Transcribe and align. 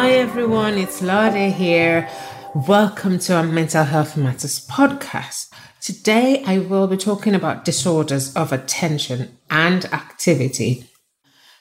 Hi 0.00 0.12
everyone, 0.12 0.78
it's 0.78 1.02
Lade 1.02 1.52
here. 1.54 2.08
Welcome 2.54 3.18
to 3.18 3.34
our 3.34 3.42
Mental 3.42 3.82
Health 3.82 4.16
Matters 4.16 4.64
podcast. 4.64 5.50
Today 5.80 6.44
I 6.46 6.58
will 6.58 6.86
be 6.86 6.96
talking 6.96 7.34
about 7.34 7.64
disorders 7.64 8.32
of 8.36 8.52
attention 8.52 9.36
and 9.50 9.86
activity. 9.86 10.88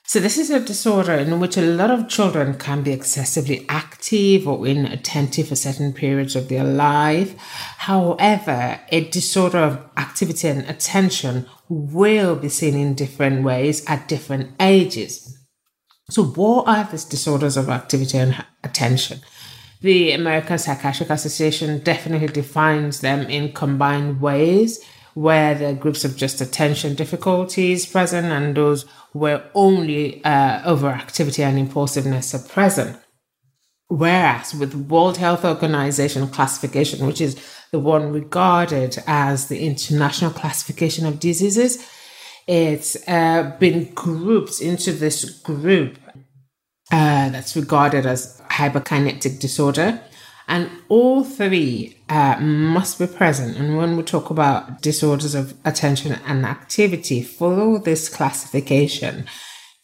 So, 0.03 0.19
this 0.19 0.37
is 0.37 0.51
a 0.51 0.59
disorder 0.59 1.13
in 1.13 1.39
which 1.39 1.57
a 1.57 1.63
lot 1.63 1.89
of 1.89 2.09
children 2.09 2.59
can 2.59 2.83
be 2.83 2.91
excessively 2.91 3.65
active 3.69 4.47
or 4.47 4.67
inattentive 4.67 5.47
for 5.47 5.55
certain 5.55 5.91
periods 5.91 6.35
of 6.35 6.47
their 6.47 6.63
life. 6.63 7.35
However, 7.39 8.79
a 8.89 9.09
disorder 9.09 9.57
of 9.57 9.83
activity 9.97 10.47
and 10.47 10.61
attention 10.69 11.47
will 11.69 12.35
be 12.35 12.49
seen 12.49 12.75
in 12.75 12.93
different 12.93 13.43
ways 13.43 13.83
at 13.87 14.07
different 14.07 14.51
ages. 14.59 15.36
So, 16.09 16.23
what 16.23 16.69
are 16.69 16.85
these 16.85 17.03
disorders 17.03 17.57
of 17.57 17.67
activity 17.67 18.17
and 18.17 18.45
attention? 18.63 19.19
The 19.81 20.13
American 20.13 20.57
Psychiatric 20.57 21.09
Association 21.09 21.83
definitely 21.83 22.27
defines 22.27 23.01
them 23.01 23.27
in 23.27 23.51
combined 23.51 24.21
ways, 24.21 24.81
where 25.15 25.53
there 25.53 25.71
are 25.71 25.75
groups 25.75 26.05
of 26.05 26.15
just 26.15 26.39
attention 26.39 26.95
difficulties 26.95 27.85
present 27.85 28.27
and 28.27 28.55
those 28.55 28.83
where 29.11 29.51
only 29.53 30.23
uh, 30.23 30.61
overactivity 30.61 31.43
and 31.43 31.59
impulsiveness 31.59 32.33
are 32.33 32.47
present. 32.47 32.97
Whereas 33.89 34.55
with 34.55 34.75
World 34.75 35.17
Health 35.17 35.43
Organization 35.43 36.25
classification, 36.29 37.05
which 37.05 37.19
is 37.19 37.35
the 37.71 37.79
one 37.79 38.13
regarded 38.13 38.97
as 39.07 39.47
the 39.47 39.65
international 39.65 40.31
classification 40.31 41.05
of 41.05 41.19
diseases, 41.19 41.85
it's 42.47 42.95
uh, 43.07 43.55
been 43.59 43.93
grouped 43.93 44.61
into 44.61 44.93
this 44.93 45.25
group 45.41 45.97
uh, 46.91 47.29
that's 47.29 47.55
regarded 47.55 48.05
as 48.05 48.41
hyperkinetic 48.49 49.39
disorder. 49.39 50.01
And 50.47 50.69
all 50.87 51.25
three 51.25 51.97
uh, 52.07 52.39
must 52.39 52.99
be 52.99 53.07
present. 53.07 53.57
And 53.57 53.75
when 53.75 53.97
we 53.97 54.03
talk 54.03 54.29
about 54.29 54.81
disorders 54.81 55.35
of 55.35 55.53
attention 55.65 56.17
and 56.25 56.45
activity, 56.45 57.21
follow 57.21 57.77
this 57.79 58.07
classification. 58.07 59.25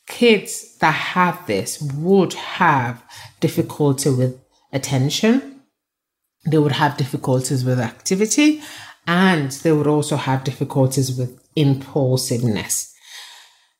Kids 0.08 0.77
that 0.77 0.92
have 0.92 1.45
this 1.48 1.81
would 1.81 2.33
have 2.33 3.03
difficulty 3.42 4.09
with 4.09 4.39
attention, 4.72 5.61
they 6.50 6.58
would 6.58 6.73
have 6.73 6.95
difficulties 6.95 7.66
with 7.66 7.80
activity, 7.80 8.61
and 9.05 9.52
they 9.52 9.72
would 9.73 9.88
also 9.88 10.16
have 10.16 10.45
difficulties 10.45 11.17
with 11.17 11.42
impulsiveness. 11.56 12.94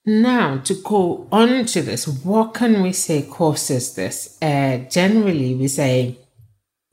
Now, 0.06 0.58
to 0.60 0.74
go 0.74 1.28
on 1.32 1.66
to 1.68 1.82
this, 1.82 2.08
what 2.08 2.54
can 2.54 2.82
we 2.82 2.92
say 2.92 3.22
causes 3.22 3.96
this? 3.96 4.38
Uh, 4.42 4.80
generally, 4.90 5.56
we 5.56 5.70
say 5.70 6.18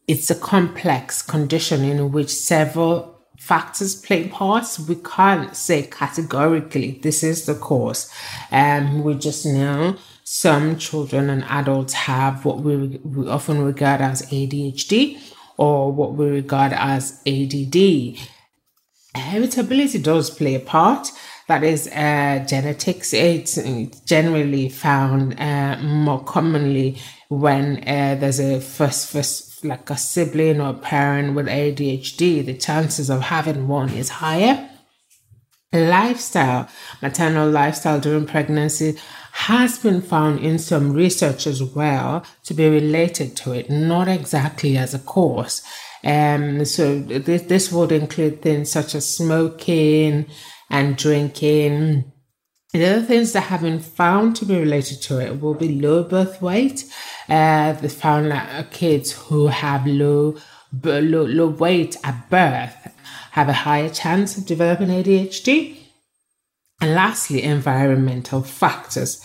it's 0.06 0.30
a 0.30 0.34
complex 0.34 1.22
condition 1.22 1.82
in 1.84 2.12
which 2.12 2.30
several 2.30 3.20
factors 3.40 3.94
play 3.94 4.28
parts. 4.28 4.78
We 4.78 4.96
can't 4.96 5.56
say 5.56 5.82
categorically 5.84 7.00
this 7.02 7.24
is 7.24 7.46
the 7.46 7.54
cause. 7.54 8.12
Um, 8.52 9.02
we 9.02 9.14
just 9.14 9.44
know 9.44 9.96
some 10.22 10.76
children 10.78 11.30
and 11.30 11.42
adults 11.44 11.94
have 11.94 12.44
what 12.44 12.58
we, 12.58 12.98
we 12.98 13.28
often 13.28 13.62
regard 13.62 14.00
as 14.00 14.22
ADHD 14.30 15.18
or 15.56 15.90
what 15.92 16.14
we 16.14 16.26
regard 16.26 16.72
as 16.72 17.20
ADD. 17.26 18.16
Heritability 19.14 20.02
does 20.02 20.30
play 20.30 20.54
a 20.54 20.60
part. 20.60 21.10
That 21.48 21.64
is 21.64 21.88
uh, 21.88 22.44
genetics. 22.48 23.12
It's 23.12 23.56
generally 24.02 24.68
found 24.68 25.40
uh, 25.40 25.78
more 25.82 26.22
commonly 26.22 26.98
when 27.28 27.78
uh, 27.88 28.16
there's 28.20 28.38
a 28.38 28.60
first, 28.60 29.10
first, 29.10 29.64
like 29.64 29.90
a 29.90 29.96
sibling 29.96 30.60
or 30.60 30.70
a 30.70 30.74
parent 30.74 31.34
with 31.34 31.46
ADHD. 31.46 32.46
The 32.46 32.54
chances 32.54 33.10
of 33.10 33.22
having 33.22 33.66
one 33.66 33.90
is 33.90 34.08
higher. 34.08 34.68
Lifestyle, 35.72 36.68
maternal 37.02 37.48
lifestyle 37.48 38.00
during 38.00 38.26
pregnancy 38.26 38.96
has 39.32 39.78
been 39.78 40.02
found 40.02 40.40
in 40.40 40.58
some 40.58 40.92
research 40.92 41.46
as 41.46 41.62
well 41.62 42.24
to 42.44 42.54
be 42.54 42.68
related 42.68 43.36
to 43.36 43.52
it, 43.52 43.70
not 43.70 44.08
exactly 44.08 44.76
as 44.76 44.94
a 44.94 44.98
cause. 44.98 45.62
Um, 46.02 46.64
so 46.64 46.98
this, 47.00 47.42
this 47.42 47.72
would 47.72 47.92
include 47.92 48.42
things 48.42 48.70
such 48.70 48.94
as 48.94 49.08
smoking 49.08 50.26
and 50.70 50.96
drinking. 50.96 52.12
The 52.72 52.86
other 52.86 53.02
things 53.02 53.32
that 53.32 53.42
have 53.42 53.62
been 53.62 53.80
found 53.80 54.36
to 54.36 54.44
be 54.44 54.58
related 54.58 55.02
to 55.02 55.18
it 55.18 55.40
will 55.40 55.54
be 55.54 55.80
low 55.80 56.04
birth 56.04 56.40
weight. 56.40 56.84
Uh, 57.28 57.72
they 57.72 57.88
found 57.88 58.30
that 58.30 58.70
kids 58.70 59.12
who 59.12 59.48
have 59.48 59.86
low, 59.86 60.36
low, 60.82 61.24
low 61.24 61.48
weight 61.48 61.96
at 62.04 62.30
birth 62.30 62.76
have 63.32 63.48
a 63.48 63.52
higher 63.52 63.88
chance 63.88 64.36
of 64.36 64.46
developing 64.46 64.88
ADHD. 64.88 65.76
And 66.80 66.94
lastly, 66.94 67.42
environmental 67.42 68.42
factors. 68.42 69.22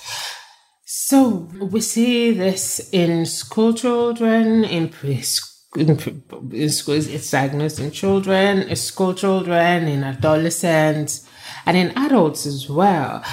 So 0.84 1.48
we 1.60 1.82
see 1.82 2.32
this 2.32 2.90
in 2.92 3.26
school 3.26 3.74
children, 3.74 4.66
in 4.66 4.90
preschool 4.90 5.55
in 5.78 6.70
schools, 6.70 7.08
it's 7.08 7.32
diagnosed 7.32 7.80
in 7.80 7.92
children, 7.92 8.76
school 8.76 9.14
children, 9.14 9.88
in 9.88 10.04
adolescents, 10.04 11.28
and 11.66 11.78
in 11.78 11.92
adults 11.98 12.46
as 12.46 12.70
well. 12.70 13.24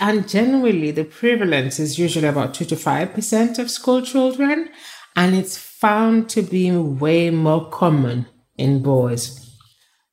And 0.00 0.28
generally, 0.28 0.90
the 0.90 1.04
prevalence 1.04 1.78
is 1.78 1.98
usually 1.98 2.28
about 2.28 2.54
2 2.54 2.64
to 2.66 2.76
5% 2.76 3.58
of 3.58 3.70
school 3.70 4.02
children, 4.02 4.68
and 5.16 5.34
it's 5.34 5.56
found 5.56 6.28
to 6.30 6.42
be 6.42 6.70
way 6.72 7.30
more 7.30 7.70
common 7.70 8.26
in 8.56 8.82
boys. 8.82 9.40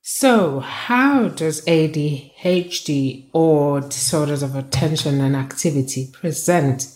So, 0.03 0.59
how 0.59 1.29
does 1.29 1.63
ADHD 1.65 3.29
or 3.33 3.81
disorders 3.81 4.43
of 4.43 4.55
attention 4.55 5.21
and 5.21 5.35
activity 5.35 6.09
present? 6.11 6.87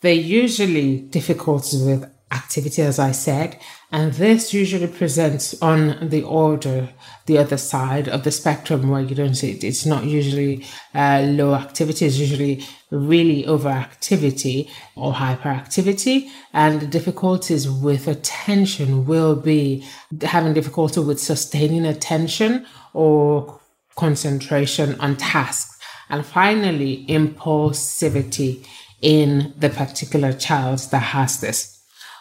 They're 0.00 0.12
usually 0.12 1.00
difficulties 1.00 1.82
with 1.82 2.10
activity, 2.30 2.82
as 2.82 2.98
I 2.98 3.12
said, 3.12 3.58
and 3.90 4.12
this 4.12 4.52
usually 4.52 4.86
presents 4.86 5.60
on 5.62 6.10
the 6.10 6.22
order, 6.22 6.90
the 7.24 7.38
other 7.38 7.56
side 7.56 8.06
of 8.06 8.22
the 8.22 8.30
spectrum 8.30 8.90
where 8.90 9.00
you 9.00 9.14
don't 9.14 9.34
see 9.34 9.52
it. 9.52 9.64
It's 9.64 9.86
not 9.86 10.04
usually 10.04 10.66
uh, 10.94 11.22
low 11.26 11.54
activity, 11.54 12.04
it's 12.04 12.18
usually 12.18 12.62
really 12.90 13.44
overactivity 13.44 14.68
or 14.94 15.14
hyperactivity. 15.14 16.28
And 16.52 16.80
the 16.80 16.86
difficulties 16.86 17.68
with 17.70 18.08
attention 18.08 19.06
will 19.06 19.36
be 19.36 19.86
having 20.20 20.52
difficulty 20.52 21.00
with 21.00 21.18
sustaining 21.18 21.86
attention 21.86 22.66
or 22.92 23.58
concentration 23.96 25.00
on 25.00 25.16
tasks. 25.16 25.78
And 26.10 26.26
finally, 26.26 27.06
impulsivity 27.06 28.66
in 29.00 29.54
the 29.56 29.70
particular 29.70 30.32
child 30.34 30.80
that 30.90 30.98
has 30.98 31.40
this. 31.40 31.77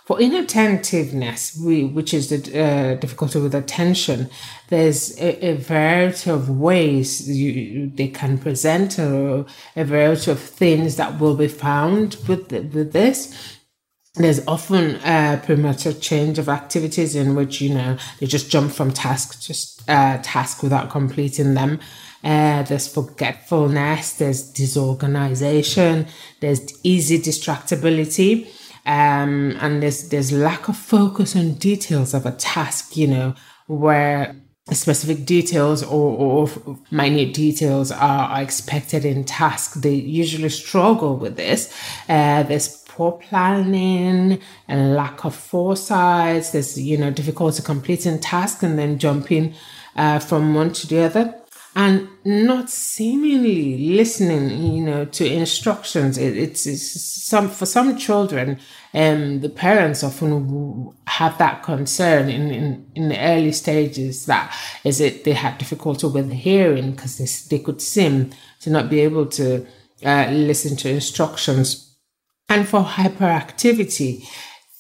For 0.07 0.21
inattentiveness, 0.21 1.59
we, 1.61 1.83
which 1.83 2.13
is 2.13 2.29
the 2.29 2.37
uh, 2.57 2.95
difficulty 2.95 3.41
with 3.41 3.53
attention, 3.53 4.29
there's 4.69 5.19
a, 5.19 5.47
a 5.47 5.55
variety 5.57 6.29
of 6.29 6.49
ways 6.49 7.29
you, 7.29 7.91
they 7.93 8.07
can 8.07 8.37
present, 8.37 8.97
or 8.99 9.45
a 9.75 9.83
variety 9.83 10.31
of 10.31 10.39
things 10.39 10.95
that 10.95 11.19
will 11.19 11.35
be 11.35 11.49
found 11.49 12.15
with, 12.25 12.47
the, 12.47 12.61
with 12.61 12.93
this. 12.93 13.57
There's 14.15 14.47
often 14.47 14.95
a 15.03 15.41
premature 15.43 15.91
change 15.91 16.39
of 16.39 16.47
activities 16.47 17.13
in 17.13 17.35
which, 17.35 17.59
you 17.59 17.73
know, 17.73 17.97
they 18.21 18.27
just 18.27 18.49
jump 18.49 18.71
from 18.71 18.93
task 18.93 19.41
to 19.41 19.91
uh, 19.91 20.19
task 20.23 20.63
without 20.63 20.89
completing 20.89 21.53
them. 21.53 21.81
Uh, 22.23 22.63
there's 22.63 22.87
forgetfulness, 22.87 24.13
there's 24.13 24.51
disorganization, 24.53 26.07
there's 26.39 26.61
easy 26.83 27.19
distractibility 27.19 28.47
um, 28.87 29.57
and 29.59 29.83
there's 29.83 30.09
there's 30.09 30.31
lack 30.31 30.69
of 30.69 30.77
focus 30.77 31.35
on 31.35 31.55
details 31.55 32.13
of 32.13 32.25
a 32.25 32.31
task, 32.31 32.95
you 32.95 33.07
know, 33.07 33.35
where 33.67 34.33
specific 34.71 35.25
details 35.25 35.83
or, 35.83 36.47
or 36.47 36.79
minute 36.89 37.33
details 37.33 37.91
are, 37.91 38.29
are 38.29 38.41
expected 38.41 39.03
in 39.05 39.25
task. 39.25 39.75
They 39.81 39.93
usually 39.93 40.49
struggle 40.49 41.17
with 41.17 41.35
this. 41.35 41.73
Uh, 42.07 42.43
there's 42.43 42.83
poor 42.87 43.13
planning 43.13 44.41
and 44.67 44.95
lack 44.95 45.25
of 45.25 45.35
foresight. 45.35 46.49
There's, 46.51 46.79
you 46.79 46.97
know, 46.97 47.11
difficulty 47.11 47.63
completing 47.63 48.19
tasks 48.19 48.63
and 48.63 48.79
then 48.79 48.99
jumping 48.99 49.53
uh, 49.97 50.19
from 50.19 50.53
one 50.53 50.71
to 50.73 50.87
the 50.87 50.99
other 50.99 51.35
and 51.77 52.09
not 52.25 52.71
seemingly 52.71 53.77
listening, 53.77 54.49
you 54.73 54.83
know, 54.83 55.05
to 55.05 55.31
instructions. 55.31 56.17
It, 56.17 56.35
it's, 56.35 56.65
it's, 56.65 56.99
some 57.23 57.49
for 57.49 57.67
some 57.67 57.95
children, 57.97 58.59
um, 58.95 59.41
the 59.41 59.49
parents 59.49 60.03
often 60.03 60.91
have 61.05 61.37
that 61.37 61.61
concern 61.61 62.29
in, 62.29 62.49
in, 62.49 62.91
in 62.95 63.09
the 63.09 63.19
early 63.19 63.51
stages 63.51 64.25
that 64.25 64.57
is 64.83 64.99
it 64.99 65.23
they 65.23 65.33
have 65.33 65.59
difficulty 65.59 66.07
with 66.07 66.31
hearing 66.31 66.91
because 66.91 67.19
they, 67.19 67.57
they 67.57 67.63
could 67.63 67.79
seem 67.79 68.31
to 68.61 68.71
not 68.71 68.89
be 68.89 69.01
able 69.01 69.27
to 69.27 69.63
uh, 70.03 70.29
listen 70.31 70.75
to 70.77 70.89
instructions. 70.89 71.95
And 72.49 72.67
for 72.67 72.81
hyperactivity, 72.81 74.25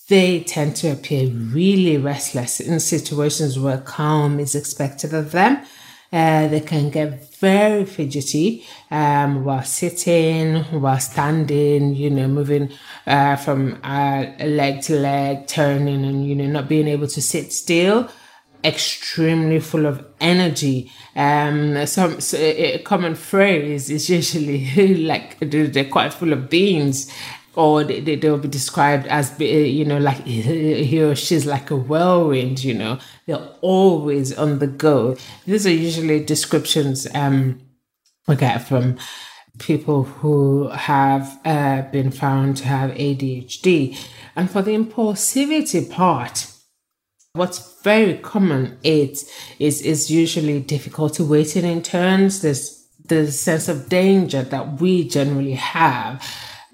they 0.09 0.39
tend 0.39 0.75
to 0.77 0.93
appear 0.93 1.29
really 1.29 1.97
restless 1.97 2.59
in 2.59 2.79
situations 2.79 3.59
where 3.59 3.77
calm 3.77 4.39
is 4.39 4.55
expected 4.55 5.13
of 5.13 5.31
them. 5.31 5.63
Uh, 6.11 6.47
they 6.47 6.61
can 6.61 6.89
get 6.89 7.35
very 7.35 7.83
fidgety 7.83 8.65
um, 8.89 9.43
while 9.43 9.63
sitting, 9.63 10.63
while 10.81 10.99
standing, 10.99 11.95
you 11.95 12.09
know, 12.09 12.27
moving 12.27 12.71
uh, 13.05 13.35
from 13.35 13.77
uh, 13.83 14.25
leg 14.39 14.81
to 14.81 14.97
leg, 14.97 15.47
turning, 15.47 16.05
and, 16.05 16.25
you 16.25 16.35
know, 16.35 16.45
not 16.45 16.69
being 16.69 16.87
able 16.87 17.07
to 17.07 17.21
sit 17.21 17.51
still. 17.51 18.09
Extremely 18.63 19.59
full 19.59 19.85
of 19.85 20.05
energy. 20.19 20.91
Um, 21.15 21.85
some 21.85 22.19
so 22.19 22.37
a 22.37 22.79
common 22.79 23.13
phrase 23.15 23.89
is 23.89 24.09
usually 24.09 24.95
like 25.05 25.37
they're 25.39 25.85
quite 25.85 26.13
full 26.13 26.33
of 26.33 26.49
beans 26.49 27.11
or 27.57 27.83
they, 27.83 27.99
they, 27.99 28.15
they'll 28.15 28.37
be 28.37 28.47
described 28.47 29.07
as 29.07 29.37
you 29.39 29.83
know 29.83 29.97
like 29.97 30.23
he 30.25 31.01
or 31.01 31.15
she's 31.15 31.45
like 31.45 31.71
a 31.71 31.75
whirlwind 31.75 32.63
you 32.63 32.73
know. 32.73 32.99
They're 33.25 33.49
always 33.61 34.37
on 34.37 34.59
the 34.59 34.67
go. 34.67 35.17
These 35.45 35.67
are 35.67 35.71
usually 35.71 36.23
descriptions 36.23 37.07
um 37.13 37.59
we 38.27 38.35
get 38.35 38.59
from 38.59 38.97
people 39.57 40.03
who 40.03 40.67
have 40.69 41.39
uh, 41.43 41.81
been 41.91 42.11
found 42.11 42.57
to 42.57 42.65
have 42.65 42.91
adhd 42.91 43.97
and 44.35 44.51
for 44.51 44.61
the 44.61 44.75
impulsivity 44.75 45.89
part 45.89 46.45
what's 47.33 47.81
very 47.81 48.17
common 48.17 48.77
is 48.83 49.31
is 49.59 49.81
is 49.81 50.11
usually 50.11 50.59
difficulty 50.59 51.23
waiting 51.23 51.65
in 51.65 51.81
turns. 51.81 52.41
There's 52.41 52.85
the 53.05 53.31
sense 53.31 53.69
of 53.69 53.87
danger 53.87 54.43
that 54.43 54.81
we 54.81 55.07
generally 55.07 55.53
have 55.53 56.21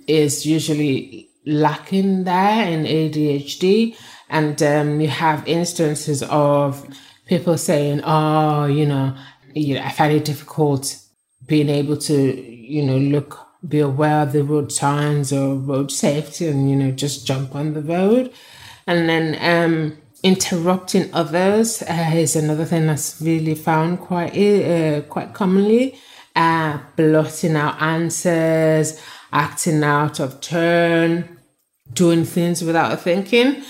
is 0.08 0.46
usually 0.46 1.30
lacking 1.46 2.24
there 2.24 2.68
in 2.68 2.84
ADHD. 2.84 3.96
And 4.30 4.62
um, 4.64 5.02
you 5.02 5.08
have 5.08 5.48
instances 5.48 6.24
of 6.24 6.88
people 7.26 7.58
saying, 7.58 8.02
oh, 8.04 8.66
you 8.66 8.86
know, 8.86 9.16
you 9.54 9.76
know, 9.76 9.84
I 9.84 9.92
find 9.92 10.14
it 10.14 10.26
difficult 10.26 11.00
being 11.46 11.70
able 11.70 11.98
to, 11.98 12.42
you 12.42 12.84
know, 12.84 12.98
look, 12.98 13.40
be 13.68 13.80
aware 13.80 14.24
of 14.24 14.34
the 14.34 14.44
road 14.44 14.72
signs 14.72 15.32
or 15.32 15.56
road 15.56 15.92
safety 15.92 16.48
and, 16.48 16.70
you 16.70 16.76
know, 16.76 16.92
just 16.92 17.26
jump 17.26 17.56
on 17.56 17.74
the 17.74 17.82
road. 17.82 18.34
And 18.88 19.08
then 19.08 19.38
um, 19.40 19.98
interrupting 20.22 21.14
others 21.14 21.82
uh, 21.84 22.12
is 22.14 22.36
another 22.36 22.66
thing 22.66 22.88
that's 22.88 23.22
really 23.22 23.56
found 23.56 24.00
quite, 24.00 24.36
uh, 24.36 25.02
quite 25.02 25.34
commonly. 25.34 25.98
Uh, 26.36 26.80
blotting 26.96 27.56
out 27.56 27.80
answers, 27.80 29.00
acting 29.34 29.84
out 29.84 30.20
of 30.20 30.40
turn, 30.40 31.38
doing 31.92 32.24
things 32.24 32.64
without 32.64 33.02
thinking. 33.02 33.64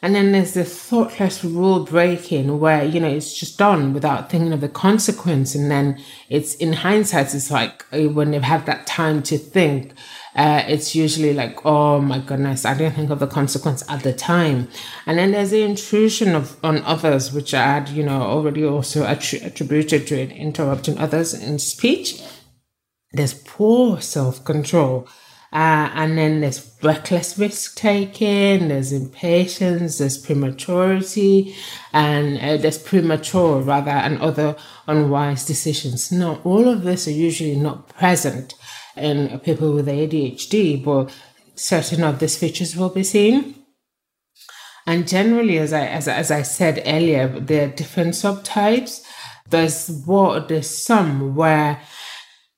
And 0.00 0.14
then 0.14 0.30
there's 0.30 0.54
the 0.54 0.64
thoughtless 0.64 1.42
rule 1.44 1.84
breaking 1.84 2.60
where, 2.60 2.84
you 2.84 3.00
know, 3.00 3.08
it's 3.08 3.36
just 3.36 3.58
done 3.58 3.92
without 3.92 4.30
thinking 4.30 4.52
of 4.52 4.60
the 4.60 4.68
consequence. 4.68 5.56
And 5.56 5.68
then 5.68 6.00
it's 6.28 6.54
in 6.54 6.72
hindsight, 6.72 7.34
it's 7.34 7.50
like 7.50 7.84
uh, 7.92 8.08
when 8.08 8.30
they've 8.30 8.40
had 8.40 8.64
that 8.66 8.86
time 8.86 9.24
to 9.24 9.36
think, 9.36 9.92
uh, 10.36 10.62
it's 10.68 10.94
usually 10.94 11.34
like, 11.34 11.66
oh 11.66 12.00
my 12.00 12.20
goodness, 12.20 12.64
I 12.64 12.74
didn't 12.74 12.94
think 12.94 13.10
of 13.10 13.18
the 13.18 13.26
consequence 13.26 13.82
at 13.88 14.04
the 14.04 14.12
time. 14.12 14.68
And 15.04 15.18
then 15.18 15.32
there's 15.32 15.50
the 15.50 15.62
intrusion 15.62 16.36
of 16.36 16.56
on 16.62 16.78
others, 16.84 17.32
which 17.32 17.52
I 17.52 17.64
had, 17.64 17.88
you 17.88 18.04
know, 18.04 18.22
already 18.22 18.64
also 18.64 19.04
attributed 19.04 20.06
to 20.06 20.20
it, 20.20 20.30
interrupting 20.30 20.96
others 20.96 21.34
in 21.34 21.58
speech 21.58 22.22
there's 23.12 23.34
poor 23.34 24.00
self 24.00 24.44
control. 24.44 25.08
Uh, 25.50 25.88
and 25.94 26.18
then 26.18 26.42
there's 26.42 26.76
reckless 26.82 27.38
risk 27.38 27.74
taking, 27.74 28.68
there's 28.68 28.92
impatience, 28.92 29.96
there's 29.96 30.18
prematurity, 30.18 31.54
and 31.94 32.38
uh, 32.38 32.58
there's 32.58 32.76
premature 32.76 33.62
rather, 33.62 33.90
and 33.90 34.20
other 34.20 34.54
unwise 34.86 35.46
decisions. 35.46 36.12
Now, 36.12 36.38
all 36.44 36.68
of 36.68 36.82
this 36.82 37.08
are 37.08 37.12
usually 37.12 37.56
not 37.56 37.88
present 37.88 38.52
in 38.94 39.40
people 39.40 39.72
with 39.72 39.86
ADHD, 39.86 40.84
but 40.84 41.10
certain 41.54 42.04
of 42.04 42.18
these 42.18 42.36
features 42.36 42.76
will 42.76 42.90
be 42.90 43.02
seen. 43.02 43.54
And 44.86 45.08
generally, 45.08 45.58
as 45.58 45.72
I 45.72 45.86
as, 45.86 46.08
as 46.08 46.30
I 46.30 46.42
said 46.42 46.82
earlier, 46.84 47.28
there 47.28 47.68
are 47.68 47.72
different 47.72 48.14
subtypes. 48.14 49.02
There's 49.48 49.88
what 50.04 50.48
there's 50.48 50.68
some 50.68 51.34
where 51.34 51.80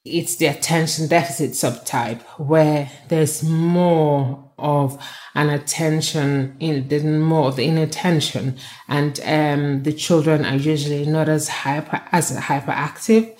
it's 0.04 0.36
the 0.36 0.46
attention 0.46 1.08
deficit 1.08 1.50
subtype 1.50 2.22
where 2.38 2.90
there's 3.08 3.42
more 3.42 4.50
of 4.58 5.02
an 5.34 5.50
attention 5.50 6.56
in 6.58 6.88
there's 6.88 7.04
more 7.04 7.48
of 7.48 7.56
the 7.56 7.64
inattention 7.64 8.56
and 8.88 9.20
um, 9.24 9.82
the 9.82 9.92
children 9.92 10.44
are 10.44 10.56
usually 10.56 11.04
not 11.04 11.28
as 11.28 11.48
hyper 11.48 12.00
as 12.12 12.34
hyperactive 12.36 13.38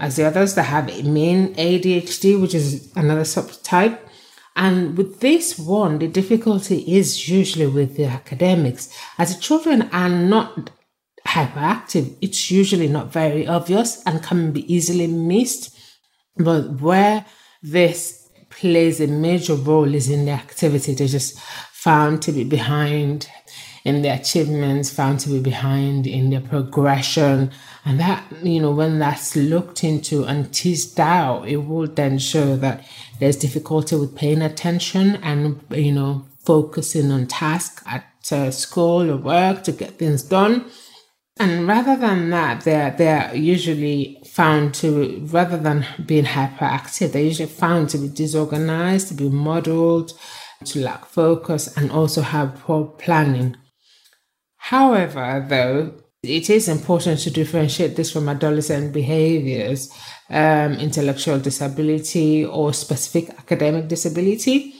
as 0.00 0.16
the 0.16 0.26
others. 0.26 0.54
That 0.54 0.64
have 0.64 0.88
a 0.88 1.02
main 1.02 1.54
ADHD 1.54 2.40
which 2.40 2.54
is 2.54 2.90
another 2.96 3.22
subtype. 3.22 3.98
And 4.56 4.96
with 4.96 5.20
this 5.20 5.58
one 5.58 5.98
the 5.98 6.08
difficulty 6.08 6.96
is 6.96 7.28
usually 7.28 7.66
with 7.66 7.96
the 7.96 8.06
academics. 8.06 8.88
As 9.18 9.34
the 9.34 9.40
children 9.40 9.90
are 9.92 10.08
not 10.08 10.70
hyperactive 11.26 12.16
it's 12.22 12.50
usually 12.50 12.88
not 12.88 13.12
very 13.12 13.46
obvious 13.46 14.02
and 14.06 14.22
can 14.22 14.52
be 14.52 14.72
easily 14.72 15.06
missed 15.06 15.77
but 16.38 16.80
where 16.80 17.24
this 17.62 18.28
plays 18.50 19.00
a 19.00 19.06
major 19.06 19.54
role 19.54 19.94
is 19.94 20.08
in 20.08 20.24
the 20.24 20.32
activity. 20.32 20.94
They're 20.94 21.06
just 21.06 21.38
found 21.38 22.22
to 22.22 22.32
be 22.32 22.44
behind 22.44 23.28
in 23.84 24.02
their 24.02 24.16
achievements, 24.16 24.90
found 24.90 25.20
to 25.20 25.28
be 25.28 25.40
behind 25.40 26.06
in 26.06 26.30
their 26.30 26.40
progression. 26.40 27.50
And 27.84 28.00
that, 28.00 28.24
you 28.42 28.60
know, 28.60 28.72
when 28.72 28.98
that's 28.98 29.36
looked 29.36 29.84
into 29.84 30.24
and 30.24 30.52
teased 30.52 30.98
out, 31.00 31.48
it 31.48 31.58
will 31.58 31.86
then 31.86 32.18
show 32.18 32.56
that 32.56 32.84
there's 33.18 33.36
difficulty 33.36 33.96
with 33.96 34.16
paying 34.16 34.42
attention 34.42 35.16
and, 35.16 35.62
you 35.70 35.92
know, 35.92 36.26
focusing 36.44 37.10
on 37.10 37.26
task 37.26 37.82
at 37.86 38.04
uh, 38.32 38.50
school 38.50 39.10
or 39.10 39.16
work 39.16 39.62
to 39.64 39.72
get 39.72 39.98
things 39.98 40.22
done. 40.22 40.70
And 41.40 41.68
rather 41.68 41.96
than 41.96 42.30
that, 42.30 42.62
they're, 42.64 42.90
they're 42.90 43.34
usually 43.34 44.20
found 44.26 44.74
to, 44.74 45.20
rather 45.30 45.56
than 45.56 45.86
being 46.04 46.24
hyperactive, 46.24 47.12
they're 47.12 47.22
usually 47.22 47.48
found 47.48 47.90
to 47.90 47.98
be 47.98 48.08
disorganized, 48.08 49.08
to 49.08 49.14
be 49.14 49.28
muddled, 49.28 50.12
to 50.64 50.80
lack 50.80 51.06
focus, 51.06 51.76
and 51.76 51.92
also 51.92 52.22
have 52.22 52.58
poor 52.58 52.86
planning. 52.86 53.56
However, 54.56 55.46
though, 55.48 55.94
it 56.22 56.50
is 56.50 56.68
important 56.68 57.20
to 57.20 57.30
differentiate 57.30 57.94
this 57.94 58.10
from 58.10 58.28
adolescent 58.28 58.92
behaviors, 58.92 59.92
um, 60.30 60.72
intellectual 60.74 61.38
disability, 61.38 62.44
or 62.44 62.74
specific 62.74 63.30
academic 63.38 63.86
disability. 63.86 64.74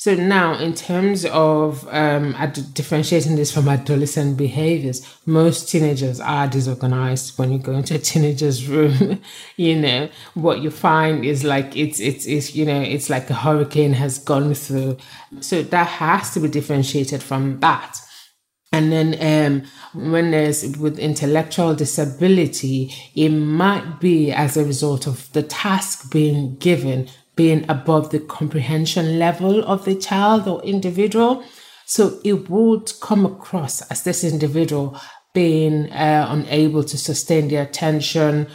So 0.00 0.14
now, 0.14 0.56
in 0.56 0.74
terms 0.74 1.24
of 1.24 1.84
um, 1.88 2.36
differentiating 2.72 3.34
this 3.34 3.52
from 3.52 3.68
adolescent 3.68 4.36
behaviors, 4.36 5.04
most 5.26 5.68
teenagers 5.68 6.20
are 6.20 6.46
disorganized. 6.46 7.36
When 7.36 7.50
you 7.50 7.58
go 7.58 7.72
into 7.72 7.96
a 7.96 7.98
teenager's 7.98 8.68
room, 8.68 9.20
you 9.56 9.74
know 9.74 10.08
what 10.34 10.60
you 10.60 10.70
find 10.70 11.24
is 11.24 11.42
like 11.42 11.76
it's 11.76 11.98
it's 11.98 12.26
it's 12.26 12.54
you 12.54 12.64
know 12.64 12.80
it's 12.80 13.10
like 13.10 13.28
a 13.28 13.34
hurricane 13.34 13.94
has 13.94 14.20
gone 14.20 14.54
through. 14.54 14.98
So 15.40 15.64
that 15.64 15.88
has 15.88 16.32
to 16.34 16.40
be 16.40 16.48
differentiated 16.48 17.20
from 17.20 17.58
that. 17.58 17.98
And 18.70 18.92
then 18.92 19.16
um, 19.20 20.10
when 20.10 20.30
there's 20.30 20.76
with 20.76 21.00
intellectual 21.00 21.74
disability, 21.74 22.94
it 23.16 23.30
might 23.30 23.98
be 23.98 24.30
as 24.30 24.56
a 24.56 24.64
result 24.64 25.08
of 25.08 25.32
the 25.32 25.42
task 25.42 26.12
being 26.12 26.54
given 26.56 27.08
being 27.38 27.64
above 27.70 28.10
the 28.10 28.18
comprehension 28.18 29.16
level 29.16 29.64
of 29.64 29.84
the 29.84 29.94
child 29.94 30.48
or 30.48 30.60
individual. 30.64 31.44
So 31.86 32.18
it 32.24 32.50
would 32.50 32.92
come 33.00 33.24
across 33.24 33.80
as 33.92 34.02
this 34.02 34.24
individual 34.24 35.00
being 35.32 35.92
uh, 35.92 36.26
unable 36.28 36.82
to 36.82 36.98
sustain 36.98 37.46
the 37.46 37.56
attention, 37.56 38.48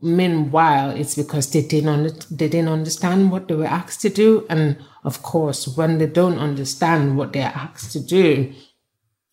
meanwhile, 0.00 0.90
it's 0.90 1.16
because 1.16 1.50
they 1.50 1.62
didn't 1.62 1.88
under, 1.88 2.10
they 2.30 2.48
didn't 2.48 2.68
understand 2.68 3.32
what 3.32 3.48
they 3.48 3.56
were 3.56 3.64
asked 3.80 4.02
to 4.02 4.08
do, 4.08 4.46
and 4.48 4.78
of 5.02 5.20
course, 5.22 5.66
when 5.76 5.98
they 5.98 6.06
don't 6.06 6.38
understand 6.38 7.18
what 7.18 7.32
they're 7.32 7.52
asked 7.66 7.90
to 7.92 8.00
do, 8.00 8.52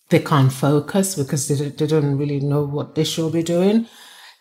they 0.10 0.20
can't 0.20 0.52
focus 0.52 1.14
because 1.14 1.48
they, 1.48 1.70
they 1.70 1.86
don't 1.86 2.18
really 2.18 2.40
know 2.40 2.64
what 2.64 2.96
they 2.96 3.04
should 3.04 3.34
be 3.34 3.44
doing. 3.44 3.88